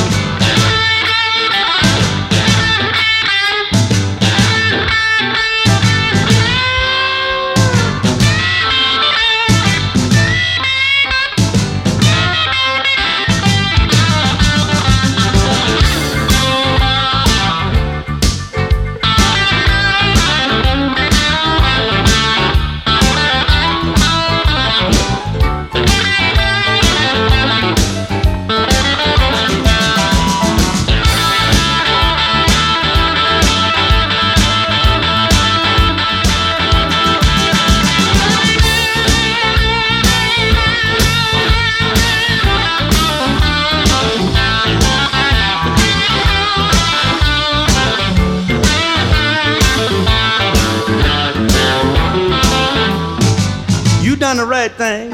Thing. 54.69 55.11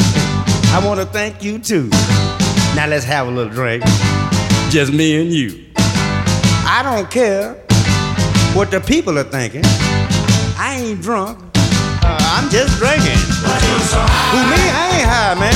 I 0.74 0.82
want 0.84 0.99
to 1.01 1.07
thank 1.07 1.42
you 1.42 1.59
too. 1.59 1.88
Now 2.74 2.86
let's 2.88 3.05
have 3.05 3.28
a 3.28 3.30
little 3.30 3.53
drink. 3.53 3.84
Just 4.70 4.92
me 4.92 5.20
and 5.20 5.32
you. 5.32 5.64
I 5.76 6.82
don't 6.82 7.11
care 7.11 7.55
what 8.55 8.70
the 8.70 8.80
people 8.80 9.18
are 9.18 9.24
thinking. 9.24 9.62
I 10.59 10.82
ain't 10.82 11.01
drunk. 11.01 11.38
Uh, 11.57 12.18
I'm 12.36 12.51
just 12.51 12.76
drinking. 12.78 13.18
Who 14.32 14.40
me? 14.51 14.62
I 14.72 14.90
ain't 14.99 15.09
high, 15.09 15.34
man. 15.38 15.55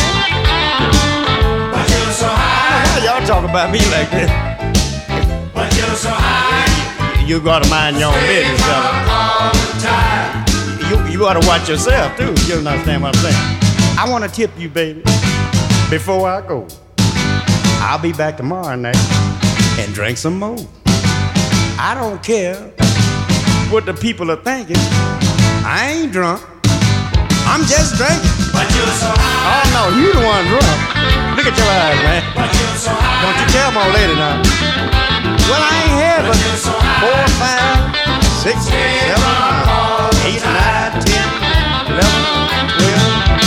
Why 2.22 3.02
y'all 3.04 3.26
talk 3.26 3.48
about 3.48 3.70
me 3.70 3.80
like 3.90 4.10
that? 4.12 4.30
you 5.74 5.96
so 5.96 6.10
high. 6.10 7.26
You 7.26 7.40
gotta 7.40 7.68
mind 7.68 7.98
your 7.98 8.12
own 8.12 8.20
business, 8.26 8.60
fella. 8.62 9.50
You, 10.88 11.12
you 11.12 11.18
gotta 11.18 11.46
watch 11.46 11.68
yourself 11.68 12.16
too. 12.16 12.34
You 12.46 12.58
understand 12.58 13.02
what 13.02 13.16
I'm 13.16 13.22
saying? 13.22 13.69
I 13.98 14.06
wanna 14.08 14.28
tip 14.28 14.50
you, 14.58 14.68
baby, 14.68 15.02
before 15.90 16.28
I 16.28 16.40
go. 16.46 16.66
I'll 17.82 17.98
be 17.98 18.12
back 18.12 18.36
tomorrow 18.36 18.76
night 18.76 18.96
and 19.78 19.92
drink 19.94 20.18
some 20.18 20.38
more. 20.38 20.58
I 21.78 21.96
don't 21.98 22.22
care 22.22 22.56
what 23.70 23.86
the 23.86 23.94
people 23.94 24.30
are 24.30 24.42
thinking. 24.42 24.76
I 25.64 25.92
ain't 25.92 26.12
drunk. 26.12 26.42
I'm 27.48 27.64
just 27.66 27.96
drinking. 27.96 28.30
But 28.52 28.68
you're 28.76 28.94
so 29.00 29.10
high. 29.10 29.48
Oh 29.48 29.64
no, 29.74 29.82
you 29.96 30.12
the 30.12 30.22
one 30.22 30.44
drunk. 30.46 30.80
Look 31.36 31.46
at 31.48 31.56
your 31.56 31.66
eyes, 31.66 31.98
man. 32.04 32.22
But 32.36 32.52
you're 32.52 32.76
so 32.76 32.92
high. 32.92 33.24
Don't 33.24 33.36
you 33.40 33.46
tell 33.50 33.70
my 33.72 33.86
lady 33.90 34.14
now. 34.14 34.38
Well, 35.48 35.62
I 35.64 35.72
ain't 35.82 35.96
had 35.98 36.20
but 36.28 36.36
four, 37.00 37.20
five, 37.40 37.80
six, 38.44 38.68
seven, 38.68 39.24
eight, 40.28 40.44
nine, 40.44 40.94
ten, 41.00 41.26
eleven, 41.90 42.22
twelve. 42.76 43.39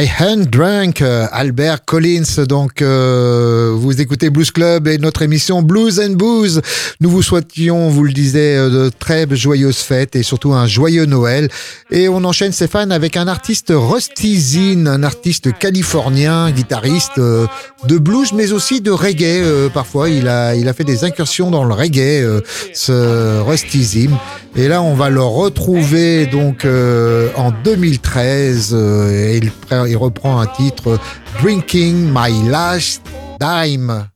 I 0.00 0.08
Hand 0.18 0.46
Drunk, 0.46 1.02
euh, 1.02 1.26
Albert 1.30 1.84
Collins. 1.84 2.46
Donc, 2.48 2.80
euh, 2.80 3.74
vous 3.76 4.00
écoutez 4.00 4.30
Blues 4.30 4.50
Club 4.50 4.88
et 4.88 4.96
notre 4.96 5.20
émission 5.20 5.60
Blues 5.62 6.00
and 6.00 6.14
Booze. 6.14 6.62
Nous 7.00 7.10
vous 7.10 7.22
souhaitions, 7.22 7.90
vous 7.90 8.04
le 8.04 8.12
disais, 8.12 8.56
euh, 8.56 8.70
de 8.70 8.90
très 8.98 9.26
joyeuses 9.30 9.76
fêtes 9.76 10.16
et 10.16 10.22
surtout 10.22 10.54
un 10.54 10.66
joyeux 10.66 11.04
Noël. 11.04 11.50
Et 11.90 12.08
on 12.08 12.24
enchaîne 12.24 12.52
fans 12.52 12.90
avec 12.90 13.18
un 13.18 13.28
artiste 13.28 13.72
Rusty 13.76 14.40
Zinn, 14.40 14.88
un 14.88 15.02
artiste 15.02 15.52
californien, 15.58 16.50
guitariste 16.50 17.18
euh, 17.18 17.46
de 17.86 17.98
blues, 17.98 18.32
mais 18.32 18.52
aussi 18.52 18.80
de 18.80 18.90
reggae. 18.90 19.68
parfois, 19.74 20.08
il 20.08 20.28
a, 20.28 20.54
il 20.54 20.68
a 20.68 20.72
fait 20.72 20.84
des 20.84 21.04
incursions 21.04 21.50
dans 21.50 21.64
le 21.64 21.74
reggae, 21.74 22.42
ce 22.72 23.40
Rusty 23.40 23.84
Zinn. 23.84 24.16
Et 24.56 24.66
là, 24.66 24.82
on 24.82 24.94
va 24.94 25.10
le 25.10 25.22
retrouver 25.22 26.26
donc 26.26 26.64
en 26.64 27.52
2013. 27.64 28.70
euh, 28.72 29.32
et 29.32 29.40
il, 29.88 29.89
il 29.90 29.96
reprend 29.96 30.40
un 30.40 30.46
titre 30.46 30.98
Drinking 31.40 32.10
My 32.12 32.48
Last 32.48 33.02
Dime. 33.40 34.08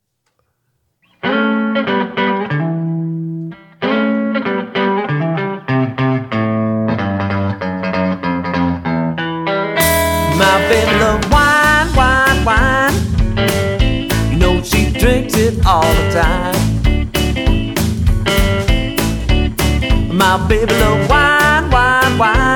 My 10.37 10.57
baby 10.69 10.91
love 10.99 11.29
wine, 11.31 11.87
wine, 11.95 12.45
wine. 12.45 12.93
You 14.31 14.37
know 14.37 14.61
she 14.61 14.91
drinks 14.91 15.35
it 15.35 15.65
all 15.65 15.81
the 15.81 16.11
time. 16.13 16.55
My 20.13 20.37
baby 20.47 20.73
wine, 21.09 21.69
wine, 21.69 22.17
wine. 22.17 22.54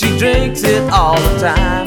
She 0.00 0.16
drinks 0.16 0.62
it 0.62 0.90
all 0.90 1.20
the 1.20 1.38
time. 1.38 1.84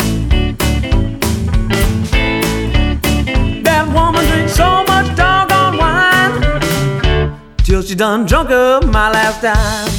That 3.63 3.87
woman 3.91 4.23
drinks 4.27 4.55
so 4.55 4.83
much 4.83 5.15
doggone 5.15 5.77
wine 5.79 7.33
till 7.63 7.81
she 7.81 7.95
done 7.95 8.27
drunk 8.27 8.51
up 8.51 8.85
my 8.85 9.09
last 9.09 9.41
time. 9.41 9.89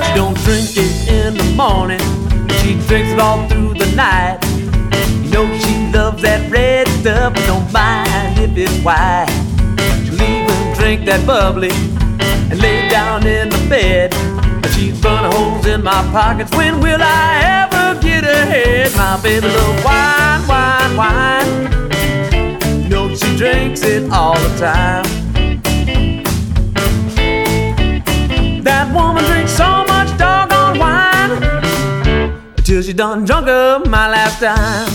She 0.00 0.14
don't 0.14 0.36
drink 0.46 0.70
it 0.78 1.08
in 1.10 1.34
the 1.36 1.44
morning. 1.54 2.00
She 2.62 2.72
drinks 2.88 3.12
it 3.12 3.18
all 3.18 3.46
through 3.50 3.74
the 3.74 3.94
night. 3.94 4.38
You 5.24 5.30
know 5.30 5.58
she 5.58 5.92
loves 5.92 6.22
that 6.22 6.50
red 6.50 6.88
stuff, 7.00 7.34
but 7.34 7.44
don't 7.46 7.70
mind 7.70 8.38
if 8.38 8.56
it's 8.56 8.78
white. 8.82 9.28
She'll 10.06 10.22
even 10.22 10.74
drink 10.74 11.04
that 11.04 11.26
bubbly 11.26 11.72
and 12.50 12.58
lay 12.62 12.75
down 13.20 13.26
in 13.26 13.48
the 13.48 13.66
bed. 13.68 14.12
She's 14.72 15.00
burning 15.00 15.32
holes 15.32 15.66
in 15.66 15.82
my 15.82 16.02
pockets. 16.12 16.50
When 16.56 16.80
will 16.80 17.00
I 17.00 17.64
ever 17.64 18.00
get 18.00 18.24
ahead? 18.24 18.94
My 18.96 19.20
baby 19.22 19.48
loves 19.48 19.84
wine, 19.84 20.46
wine, 20.48 20.96
wine. 20.96 22.82
You 22.82 22.88
know 22.88 23.14
she 23.14 23.36
drinks 23.36 23.82
it 23.82 24.10
all 24.10 24.34
the 24.34 24.58
time. 24.58 25.04
That 28.62 28.92
woman 28.92 29.24
drinks 29.24 29.52
so 29.52 29.84
much 29.86 30.16
doggone 30.18 30.78
wine 30.78 32.42
till 32.64 32.82
she 32.82 32.92
done 32.92 33.24
drunk 33.24 33.46
up 33.48 33.86
my 33.86 34.08
last 34.10 34.40
time. 34.40 34.88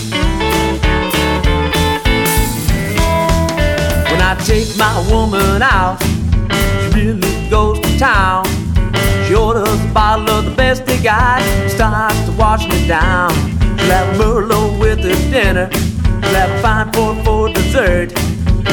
When 4.11 4.21
I 4.21 4.35
take 4.45 4.77
my 4.77 5.09
woman 5.09 5.61
out, 5.61 6.01
she 6.01 7.05
really 7.05 7.30
town. 8.01 8.43
She 9.27 9.35
orders 9.35 9.79
a 9.79 9.93
bottle 9.93 10.27
of 10.31 10.45
the 10.45 10.55
best 10.55 10.87
they 10.87 10.99
got, 11.03 11.39
starts 11.69 12.19
to 12.25 12.31
wash 12.31 12.67
me 12.67 12.87
down. 12.87 13.29
She'll 13.77 14.07
Merlot 14.17 14.79
with 14.79 15.03
her 15.03 15.29
dinner, 15.29 15.69
she'll 15.71 16.61
fine 16.63 16.91
port 16.91 17.23
for 17.23 17.53
dessert. 17.53 18.09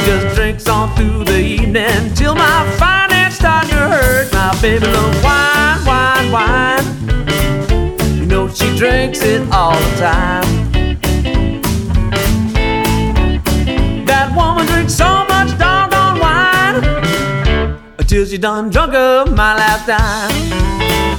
Just 0.07 0.35
drinks 0.35 0.67
on 0.67 0.95
through 0.95 1.25
the 1.25 1.37
evening 1.37 2.11
till 2.15 2.33
my 2.33 2.75
finance 2.79 3.35
start 3.35 3.67
to 3.67 3.75
hurt. 3.75 4.33
My 4.33 4.59
baby 4.63 4.87
loves 4.87 5.23
wine, 5.23 5.85
wine, 5.85 6.31
wine. 6.31 6.85
You 8.17 8.25
know 8.25 8.49
she 8.49 8.75
drinks 8.75 9.21
it 9.21 9.47
all 9.51 9.79
the 9.79 9.95
time. 9.97 10.47
That 14.07 14.35
woman 14.35 14.65
drinks 14.65 14.95
so 14.95 15.23
much 15.29 15.55
doggone 15.59 15.88
Cause 18.19 18.33
you 18.33 18.37
done 18.37 18.69
drunk 18.69 18.93
up 18.95 19.31
my 19.31 19.55
lifetime. 19.55 21.18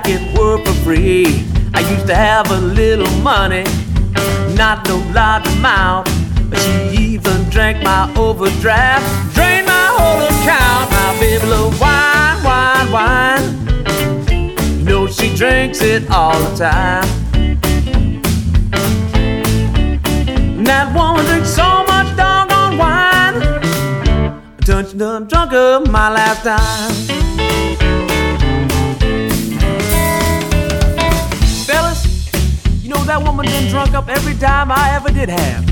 Like 0.00 0.20
it 0.20 0.38
were 0.38 0.62
for 0.64 0.72
free. 0.84 1.44
I 1.74 1.80
used 1.80 2.06
to 2.06 2.14
have 2.14 2.50
a 2.50 2.56
little 2.56 3.10
money, 3.22 3.64
not 4.54 4.86
no 4.88 4.98
large 5.12 5.46
amount, 5.58 6.08
but 6.48 6.58
she 6.58 7.12
even 7.12 7.48
drank 7.50 7.82
my 7.82 8.12
overdraft, 8.16 9.34
drained 9.34 9.66
my 9.66 9.86
whole 9.96 10.22
account. 10.22 10.90
My 10.90 11.16
baby 11.20 11.46
love 11.46 11.80
wine, 11.80 12.42
wine, 12.44 12.92
wine. 12.92 14.78
You 14.78 14.84
know 14.84 15.06
she 15.06 15.34
drinks 15.34 15.82
it 15.82 16.10
all 16.10 16.38
the 16.38 16.56
time. 16.56 17.08
That 20.64 20.94
woman 20.94 21.24
drinks 21.26 21.50
so 21.50 21.84
much 21.88 22.16
doggone 22.16 22.78
wine. 22.78 23.40
Done, 24.60 24.98
done 24.98 25.26
drunk 25.26 25.52
up 25.52 25.88
my 25.88 26.10
last 26.10 26.42
time. 26.44 27.29
That 33.10 33.24
woman 33.24 33.44
been 33.46 33.68
drunk 33.68 33.92
up 33.92 34.08
every 34.08 34.34
dime 34.34 34.70
I 34.70 34.94
ever 34.94 35.10
did 35.10 35.28
have. 35.28 35.64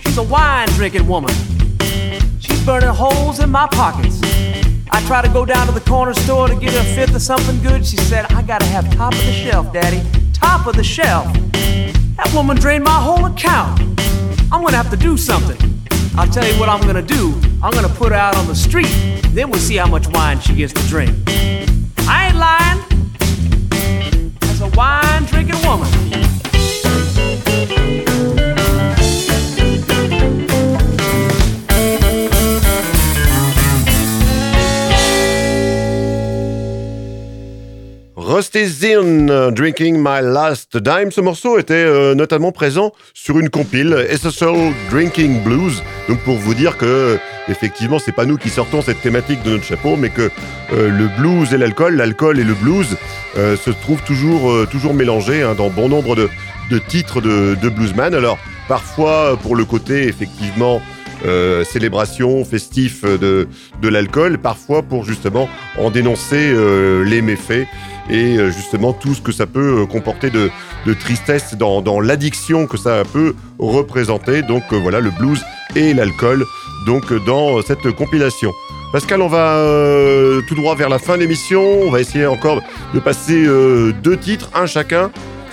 She's 0.00 0.18
a 0.18 0.24
wine 0.24 0.66
drinking 0.70 1.06
woman. 1.06 1.32
She's 2.40 2.60
burning 2.66 2.88
holes 2.88 3.38
in 3.38 3.48
my 3.48 3.68
pockets. 3.68 4.20
I 4.90 5.00
try 5.06 5.22
to 5.22 5.28
go 5.28 5.44
down 5.44 5.68
to 5.68 5.72
the 5.72 5.84
corner 5.88 6.14
store 6.14 6.48
to 6.48 6.56
get 6.56 6.74
a 6.74 6.82
fifth 6.96 7.14
of 7.14 7.22
something 7.22 7.62
good. 7.62 7.86
She 7.86 7.96
said, 7.96 8.24
I 8.32 8.42
gotta 8.42 8.66
have 8.66 8.92
top 8.96 9.12
of 9.12 9.24
the 9.24 9.32
shelf, 9.32 9.72
Daddy. 9.72 10.02
Top 10.32 10.66
of 10.66 10.74
the 10.74 10.82
shelf. 10.82 11.32
That 12.16 12.28
woman 12.34 12.56
drained 12.56 12.82
my 12.82 13.00
whole 13.06 13.26
account. 13.26 13.78
I'm 14.50 14.60
gonna 14.64 14.76
have 14.76 14.90
to 14.90 14.96
do 14.96 15.16
something. 15.16 15.58
I'll 16.16 16.26
tell 16.26 16.44
you 16.44 16.58
what 16.58 16.68
I'm 16.68 16.80
gonna 16.80 17.02
do. 17.02 17.40
I'm 17.62 17.70
gonna 17.70 17.88
put 17.88 18.10
her 18.10 18.18
out 18.18 18.36
on 18.36 18.48
the 18.48 18.56
street. 18.56 18.90
Then 19.28 19.48
we'll 19.50 19.60
see 19.60 19.76
how 19.76 19.86
much 19.86 20.08
wine 20.08 20.40
she 20.40 20.56
gets 20.56 20.72
to 20.72 20.82
drink. 20.88 21.14
Rusty 38.38 38.66
Zinn, 38.66 39.30
euh, 39.30 39.50
Drinking 39.50 39.96
My 39.98 40.22
Last 40.22 40.76
Dime. 40.76 41.10
Ce 41.10 41.20
morceau 41.20 41.58
était 41.58 41.74
euh, 41.74 42.14
notamment 42.14 42.52
présent 42.52 42.92
sur 43.12 43.36
une 43.40 43.50
compile, 43.50 44.06
SSL 44.08 44.72
Drinking 44.92 45.42
Blues. 45.42 45.82
Donc 46.08 46.20
pour 46.20 46.36
vous 46.36 46.54
dire 46.54 46.76
que, 46.76 47.18
effectivement, 47.48 47.98
c'est 47.98 48.12
pas 48.12 48.26
nous 48.26 48.36
qui 48.36 48.48
sortons 48.48 48.80
cette 48.80 49.00
thématique 49.00 49.42
de 49.42 49.50
notre 49.50 49.64
chapeau, 49.64 49.96
mais 49.96 50.10
que 50.10 50.30
euh, 50.72 50.88
le 50.88 51.08
blues 51.18 51.52
et 51.52 51.58
l'alcool, 51.58 51.96
l'alcool 51.96 52.38
et 52.38 52.44
le 52.44 52.54
blues 52.54 52.96
se 53.34 53.70
trouvent 53.70 54.02
toujours, 54.04 54.68
toujours 54.68 54.94
mélangés 54.94 55.42
hein, 55.42 55.56
dans 55.56 55.68
bon 55.68 55.88
nombre 55.88 56.14
de, 56.14 56.28
de 56.70 56.78
titres 56.78 57.20
de, 57.20 57.56
de 57.60 57.68
bluesman. 57.68 58.14
Alors 58.14 58.38
parfois 58.68 59.36
pour 59.42 59.56
le 59.56 59.64
côté, 59.64 60.06
effectivement, 60.06 60.80
euh, 61.26 61.64
célébration, 61.64 62.44
festif 62.44 63.04
de, 63.04 63.48
de 63.82 63.88
l'alcool, 63.88 64.38
parfois 64.38 64.82
pour 64.82 65.04
justement 65.04 65.48
en 65.78 65.90
dénoncer 65.90 66.50
euh, 66.52 67.04
les 67.04 67.22
méfaits 67.22 67.66
et 68.10 68.38
euh, 68.38 68.50
justement 68.50 68.92
tout 68.92 69.14
ce 69.14 69.20
que 69.20 69.32
ça 69.32 69.46
peut 69.46 69.80
euh, 69.82 69.86
comporter 69.86 70.30
de, 70.30 70.50
de 70.86 70.94
tristesse 70.94 71.54
dans, 71.56 71.82
dans 71.82 72.00
l'addiction 72.00 72.66
que 72.66 72.76
ça 72.78 73.02
peut 73.12 73.34
représenter. 73.58 74.42
Donc 74.42 74.62
euh, 74.72 74.76
voilà, 74.76 75.00
le 75.00 75.10
blues 75.10 75.42
et 75.76 75.92
l'alcool, 75.92 76.44
donc 76.86 77.12
euh, 77.12 77.20
dans 77.26 77.60
cette 77.62 77.90
compilation. 77.92 78.52
Pascal, 78.90 79.20
on 79.20 79.28
va 79.28 79.56
euh, 79.56 80.40
tout 80.48 80.54
droit 80.54 80.74
vers 80.74 80.88
la 80.88 80.98
fin 80.98 81.16
de 81.16 81.20
l'émission. 81.20 81.62
On 81.82 81.90
va 81.90 82.00
essayer 82.00 82.24
encore 82.24 82.62
de 82.94 83.00
passer 83.00 83.44
euh, 83.46 83.92
deux 84.02 84.16
titres, 84.16 84.48
un 84.54 84.64
chacun. 84.64 85.10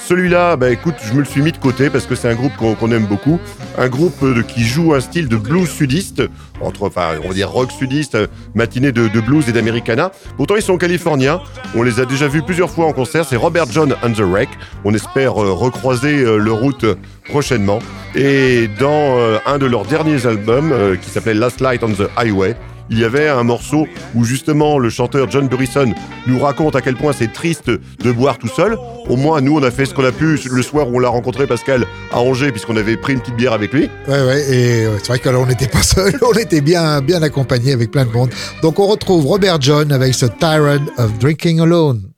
Celui-là, 0.08 0.56
bah 0.56 0.70
écoute, 0.70 0.94
je 1.04 1.14
me 1.14 1.20
le 1.20 1.26
suis 1.26 1.42
mis 1.42 1.52
de 1.52 1.58
côté 1.58 1.90
parce 1.90 2.06
que 2.06 2.14
c'est 2.14 2.30
un 2.30 2.36
groupe 2.36 2.56
qu'on 2.58 2.92
aime 2.92 3.08
beaucoup. 3.08 3.40
Un 3.76 3.90
groupe 3.90 4.22
euh, 4.22 4.44
qui 4.44 4.64
joue 4.64 4.94
un 4.94 5.00
style 5.00 5.28
de 5.28 5.36
blues 5.36 5.68
sudiste, 5.68 6.22
entre, 6.62 6.84
enfin, 6.84 7.14
on 7.24 7.30
va 7.30 7.34
dire 7.34 7.50
rock 7.50 7.72
sudiste, 7.72 8.14
euh, 8.14 8.28
matinée 8.54 8.92
de, 8.92 9.08
blues 9.20 9.50
et 9.50 9.52
d'americana. 9.52 10.12
Pourtant, 10.38 10.58
ils 10.58 10.62
sont 10.62 10.78
californiens. 10.78 11.42
On 11.76 11.82
les 11.82 12.00
a 12.00 12.06
déjà 12.06 12.28
vus 12.28 12.44
plusieurs 12.44 12.70
fois 12.70 12.86
en 12.86 12.94
concert. 12.94 13.26
C'est 13.26 13.36
Robert 13.36 13.66
John 13.72 13.96
and 14.04 14.12
the 14.12 14.20
Wreck. 14.20 14.50
On 14.84 14.94
espère 14.94 15.44
euh, 15.44 15.52
recroiser 15.52 16.20
euh, 16.20 16.38
leur 16.38 16.60
route 16.60 16.86
prochainement. 17.28 17.80
Et 18.14 18.70
dans 18.80 19.18
un 19.48 19.58
de 19.58 19.66
leurs 19.66 19.86
derniers 19.86 20.28
albums, 20.28 20.74
qui 21.02 21.10
s'appelait 21.10 21.34
Last 21.34 21.60
Light 21.60 21.84
on 21.84 21.90
the 21.90 22.08
Highway, 22.16 22.56
il 22.90 23.00
y 23.00 23.04
avait 23.04 23.28
un 23.28 23.44
morceau 23.44 23.88
où 24.14 24.24
justement 24.24 24.78
le 24.78 24.90
chanteur 24.90 25.30
John 25.30 25.48
Burrison 25.48 25.94
nous 26.28 26.40
raconte 26.40 26.76
à 26.76 26.82
quel 26.82 26.96
point 26.96 27.14
c'est 27.14 27.32
triste 27.32 27.70
de 27.70 28.12
boire 28.12 28.38
tout 28.38 28.48
seul. 28.48 28.78
Au 29.08 29.16
moins, 29.16 29.42
nous, 29.42 29.56
on 29.58 29.64
a 29.64 29.72
fait 29.72 29.86
ce 29.86 29.94
qu'on 29.94 30.06
a 30.06 30.12
pu 30.12 30.40
le 30.50 30.62
soir 30.62 30.90
où 30.90 30.96
on 30.96 31.00
l'a 31.00 31.10
rencontré, 31.10 31.46
Pascal, 31.46 31.86
à 32.12 32.20
Angers, 32.20 32.52
puisqu'on 32.52 32.76
avait 32.76 32.98
pris 32.98 33.14
une 33.14 33.20
petite 33.20 33.36
bière 33.36 33.54
avec 33.54 33.72
lui. 33.72 33.90
Ouais, 34.08 34.26
ouais, 34.26 34.52
et 34.52 34.86
euh, 34.86 34.98
c'est 34.98 35.10
vrai 35.10 35.20
que 35.20 35.30
là, 35.30 35.40
on 35.40 35.46
n'était 35.46 35.68
pas 35.68 35.84
seul, 35.84 36.18
on 36.22 36.34
était 36.34 36.62
bien, 36.62 37.02
bien 37.02 37.22
accompagné 37.22 37.74
avec 37.74 37.92
plein 37.92 38.06
de 38.06 38.12
monde. 38.12 38.30
Donc, 38.64 38.80
on 38.80 38.88
retrouve 38.88 39.26
Robert 39.26 39.62
John 39.62 39.92
avec 39.92 40.16
ce 40.16 40.26
Tyrant 40.26 40.86
of 40.98 41.18
Drinking 41.20 41.60
Alone. 41.60 42.15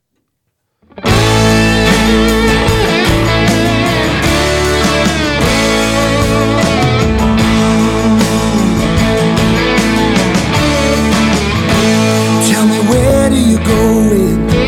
Where 13.67 14.09
do 14.09 14.17
you 14.29 14.37
go 14.47 14.67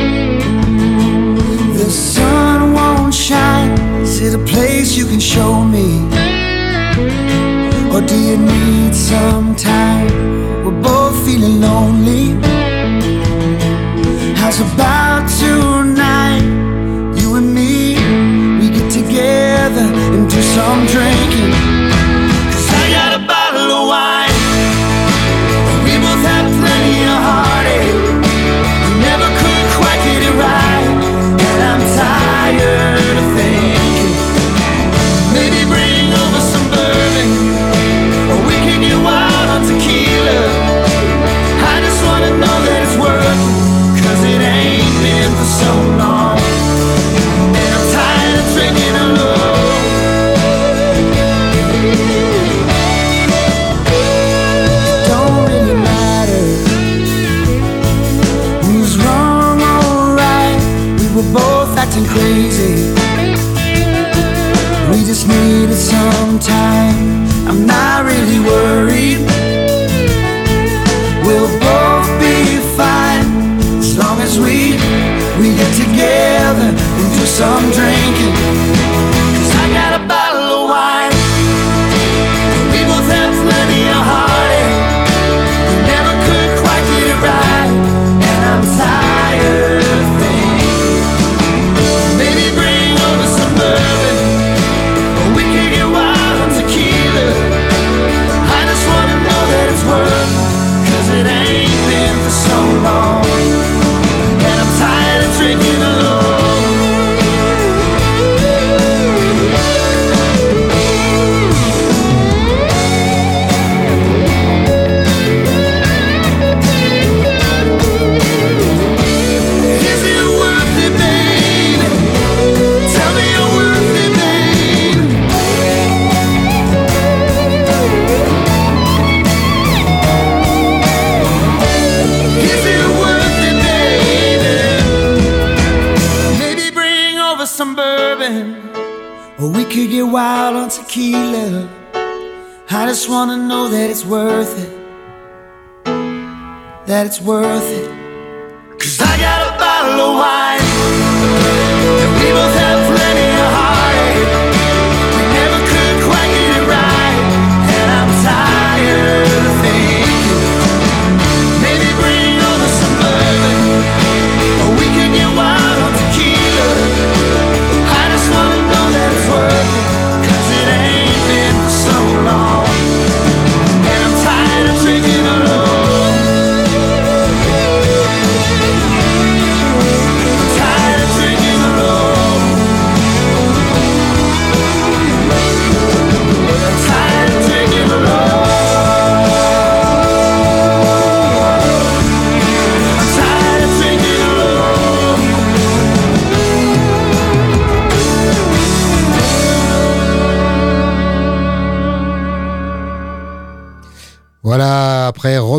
when 1.38 1.74
the 1.78 1.90
sun 1.90 2.74
won't 2.74 3.14
shine? 3.14 3.72
Is 4.02 4.22
it 4.22 4.34
a 4.36 4.44
place 4.46 4.98
you 4.98 5.06
can 5.06 5.20
show 5.20 5.64
me? 5.64 5.88
Or 7.94 8.02
do 8.02 8.16
you 8.16 8.38
need 8.38 8.94
some 8.94 9.56
time? 9.56 10.08
We're 10.64 10.82
both 10.82 11.16
feeling 11.26 11.60
lonely. 11.62 12.36
How's 14.36 14.60
about 14.60 15.28
tonight? 15.40 16.44
You 17.20 17.36
and 17.36 17.54
me, 17.54 17.96
we 18.60 18.70
get 18.70 18.92
together 18.92 19.88
and 20.14 20.30
do 20.30 20.42
some 20.42 20.86
drinking. 20.88 21.19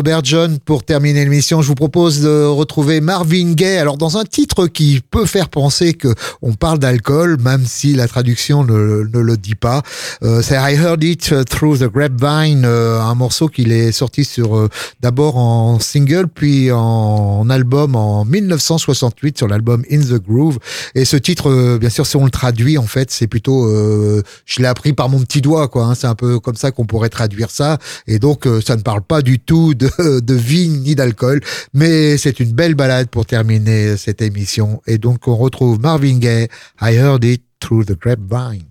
Robert 0.01 0.21
John, 0.23 0.57
pour 0.57 0.83
terminer 0.83 1.25
l'émission, 1.25 1.61
je 1.61 1.67
vous 1.67 1.75
propose 1.75 2.21
de 2.21 2.43
retrouver 2.43 3.01
Marvin 3.01 3.53
Gaye. 3.53 3.77
Alors 3.77 3.97
dans 3.97 4.17
un 4.17 4.25
titre 4.25 4.65
qui 4.65 4.99
peut 5.11 5.27
faire 5.27 5.47
penser 5.47 5.93
que 5.93 6.07
on 6.41 6.53
parle 6.53 6.79
d'alcool, 6.79 7.37
même 7.39 7.63
si 7.67 7.93
la 7.93 8.07
traduction 8.07 8.63
ne, 8.63 9.03
le 9.03 9.37
dit 9.37 9.53
pas. 9.53 9.83
Euh, 10.23 10.41
c'est 10.41 10.55
I 10.55 10.73
Heard 10.73 11.03
It 11.03 11.45
Through 11.47 11.81
the 11.81 11.83
Grapevine, 11.83 12.63
euh, 12.65 12.99
un 12.99 13.13
morceau 13.13 13.47
qu'il 13.47 13.71
est 13.71 13.91
sorti 13.91 14.25
sur 14.25 14.57
euh, 14.57 14.69
d'abord 15.01 15.37
en 15.37 15.79
single 15.79 16.25
puis 16.33 16.71
en, 16.71 17.47
album 17.51 17.95
en 17.95 18.25
1968 18.25 19.37
sur 19.37 19.47
l'album 19.47 19.83
In 19.91 19.99
the 19.99 20.19
Groove. 20.19 20.57
Et 20.95 21.05
ce 21.05 21.15
titre, 21.15 21.51
euh, 21.51 21.77
bien 21.77 21.91
sûr, 21.91 22.07
si 22.07 22.15
on 22.15 22.25
le 22.25 22.31
traduit 22.31 22.79
en 22.79 22.87
fait, 22.87 23.11
c'est 23.11 23.27
plutôt, 23.27 23.67
euh, 23.67 24.23
je 24.47 24.63
l'ai 24.63 24.67
appris 24.67 24.93
par 24.93 25.09
mon 25.09 25.19
petit 25.19 25.41
doigt 25.41 25.67
quoi. 25.67 25.85
Hein, 25.85 25.93
c'est 25.93 26.07
un 26.07 26.15
peu 26.15 26.39
comme 26.39 26.55
ça 26.55 26.71
qu'on 26.71 26.87
pourrait 26.87 27.09
traduire 27.09 27.51
ça. 27.51 27.77
Et 28.07 28.17
donc 28.17 28.47
euh, 28.47 28.61
ça 28.65 28.75
ne 28.75 28.81
parle 28.81 29.03
pas 29.03 29.21
du 29.21 29.37
tout 29.37 29.75
de 29.75 29.90
euh, 29.99 30.21
de, 30.21 30.33
vigne 30.33 30.81
ni 30.81 30.95
d'alcool, 30.95 31.41
mais 31.73 32.17
c'est 32.17 32.39
une 32.39 32.51
belle 32.51 32.75
balade 32.75 33.07
pour 33.09 33.25
terminer 33.25 33.97
cette 33.97 34.21
émission. 34.21 34.81
Et 34.87 34.97
donc 34.97 35.27
on 35.27 35.35
retrouve 35.35 35.79
Marvin 35.79 36.17
Gaye, 36.19 36.47
I 36.81 36.95
Heard 36.95 37.23
It 37.23 37.43
Through 37.59 37.85
the 37.85 37.99
Grapevine. 37.99 38.70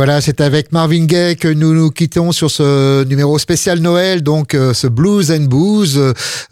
Voilà, 0.00 0.22
c'est 0.22 0.40
avec 0.40 0.72
Marvin 0.72 1.04
Gaye 1.04 1.36
que 1.36 1.46
nous 1.46 1.74
nous 1.74 1.90
quittons 1.90 2.32
sur 2.32 2.50
ce 2.50 3.04
numéro 3.04 3.38
spécial 3.38 3.80
Noël, 3.80 4.22
donc 4.22 4.54
euh, 4.54 4.72
ce 4.72 4.86
Blues 4.86 5.30
and 5.30 5.42
Booze. 5.42 6.00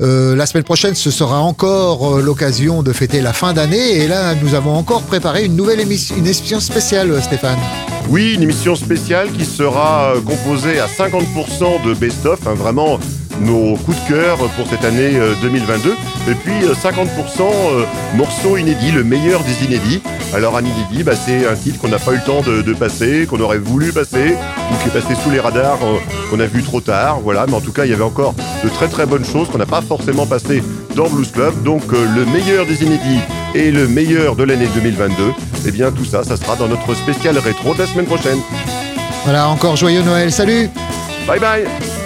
Euh, 0.03 0.37
la 0.37 0.45
semaine 0.45 0.65
prochaine, 0.65 0.95
ce 0.95 1.11
sera 1.11 1.41
encore 1.41 2.19
euh, 2.19 2.21
l'occasion 2.21 2.83
de 2.83 2.93
fêter 2.93 3.23
la 3.23 3.33
fin 3.33 3.55
d'année. 3.55 4.03
Et 4.03 4.07
là, 4.07 4.35
nous 4.35 4.55
avons 4.55 4.75
encore 4.75 5.01
préparé 5.01 5.47
une 5.47 5.57
nouvelle 5.57 5.81
émission, 5.81 6.15
une 6.19 6.27
émission 6.27 6.61
spéciale, 6.61 7.23
Stéphane. 7.23 7.57
Oui, 8.11 8.35
une 8.35 8.43
émission 8.43 8.77
spéciale 8.77 9.33
qui 9.33 9.47
sera 9.47 10.13
composée 10.27 10.79
à 10.79 10.87
50% 10.87 11.87
de 11.87 11.95
best-of, 11.95 12.47
hein, 12.47 12.53
vraiment 12.53 13.01
nos 13.41 13.77
coups 13.77 13.97
de 14.05 14.09
cœur 14.09 14.37
pour 14.57 14.67
cette 14.69 14.85
année 14.85 15.17
euh, 15.17 15.35
2022. 15.43 15.91
Et 16.31 16.35
puis 16.35 16.65
euh, 16.65 16.75
50% 16.75 17.07
euh, 17.41 17.85
morceaux 18.17 18.57
inédits, 18.57 18.93
le 18.93 19.05
meilleur 19.05 19.43
des 19.45 19.65
inédits. 19.65 20.03
Alors 20.35 20.57
un 20.57 20.63
inédit, 20.63 21.05
bah, 21.05 21.13
c'est 21.15 21.47
un 21.47 21.55
titre 21.55 21.81
qu'on 21.81 21.89
n'a 21.89 21.99
pas 21.99 22.13
eu 22.13 22.17
le 22.17 22.23
temps 22.23 22.43
de, 22.43 22.61
de 22.61 22.75
passer, 22.75 23.27
qu'on 23.27 23.41
aurait 23.41 23.59
voulu 23.59 23.93
passer, 23.93 24.35
ou 24.71 24.83
qui 24.83 24.89
est 24.89 25.01
passé 25.01 25.15
sous 25.23 25.31
les 25.31 25.41
radars, 25.41 25.79
euh, 25.83 25.99
qu'on 26.31 26.41
a 26.41 26.47
vu 26.47 26.63
trop 26.63 26.81
tard. 26.81 27.21
Voilà, 27.21 27.47
mais 27.47 27.55
en 27.55 27.61
tout 27.61 27.73
cas, 27.73 27.85
il 27.87 27.91
y 27.91 27.95
avait 27.95 28.03
encore 28.03 28.35
de 28.63 28.69
très 28.69 28.89
très 28.89 29.07
bonnes 29.07 29.25
choses 29.25 29.49
qu'on 29.49 29.59
n'a 29.59 29.67
pas 29.67 29.81
forcément 29.81 30.27
passées 30.27 30.63
dans 30.95 31.09
Blues 31.09 31.31
Club. 31.33 31.63
Donc 31.63 31.83
euh, 31.93 32.07
le 32.15 32.27
meilleur 32.27 32.67
des 32.67 32.83
inédits 32.83 33.21
et 33.55 33.71
le 33.71 33.89
meilleur 33.89 34.37
de 34.37 34.45
l'année 34.45 34.69
2022, 34.75 35.33
eh 35.67 35.71
bien 35.71 35.91
tout 35.91 36.05
ça, 36.05 36.25
ça 36.25 36.37
sera 36.37 36.57
dans 36.57 36.69
notre 36.69 36.95
spécial 36.95 37.39
rétro 37.39 37.75
de 37.75 37.79
la 37.81 37.87
semaine 37.87 38.07
prochaine. 38.07 38.39
Voilà, 39.25 39.49
encore 39.49 39.77
joyeux 39.77 40.03
Noël. 40.03 40.31
Salut 40.31 40.69
Bye 41.27 41.41
bye 41.41 41.98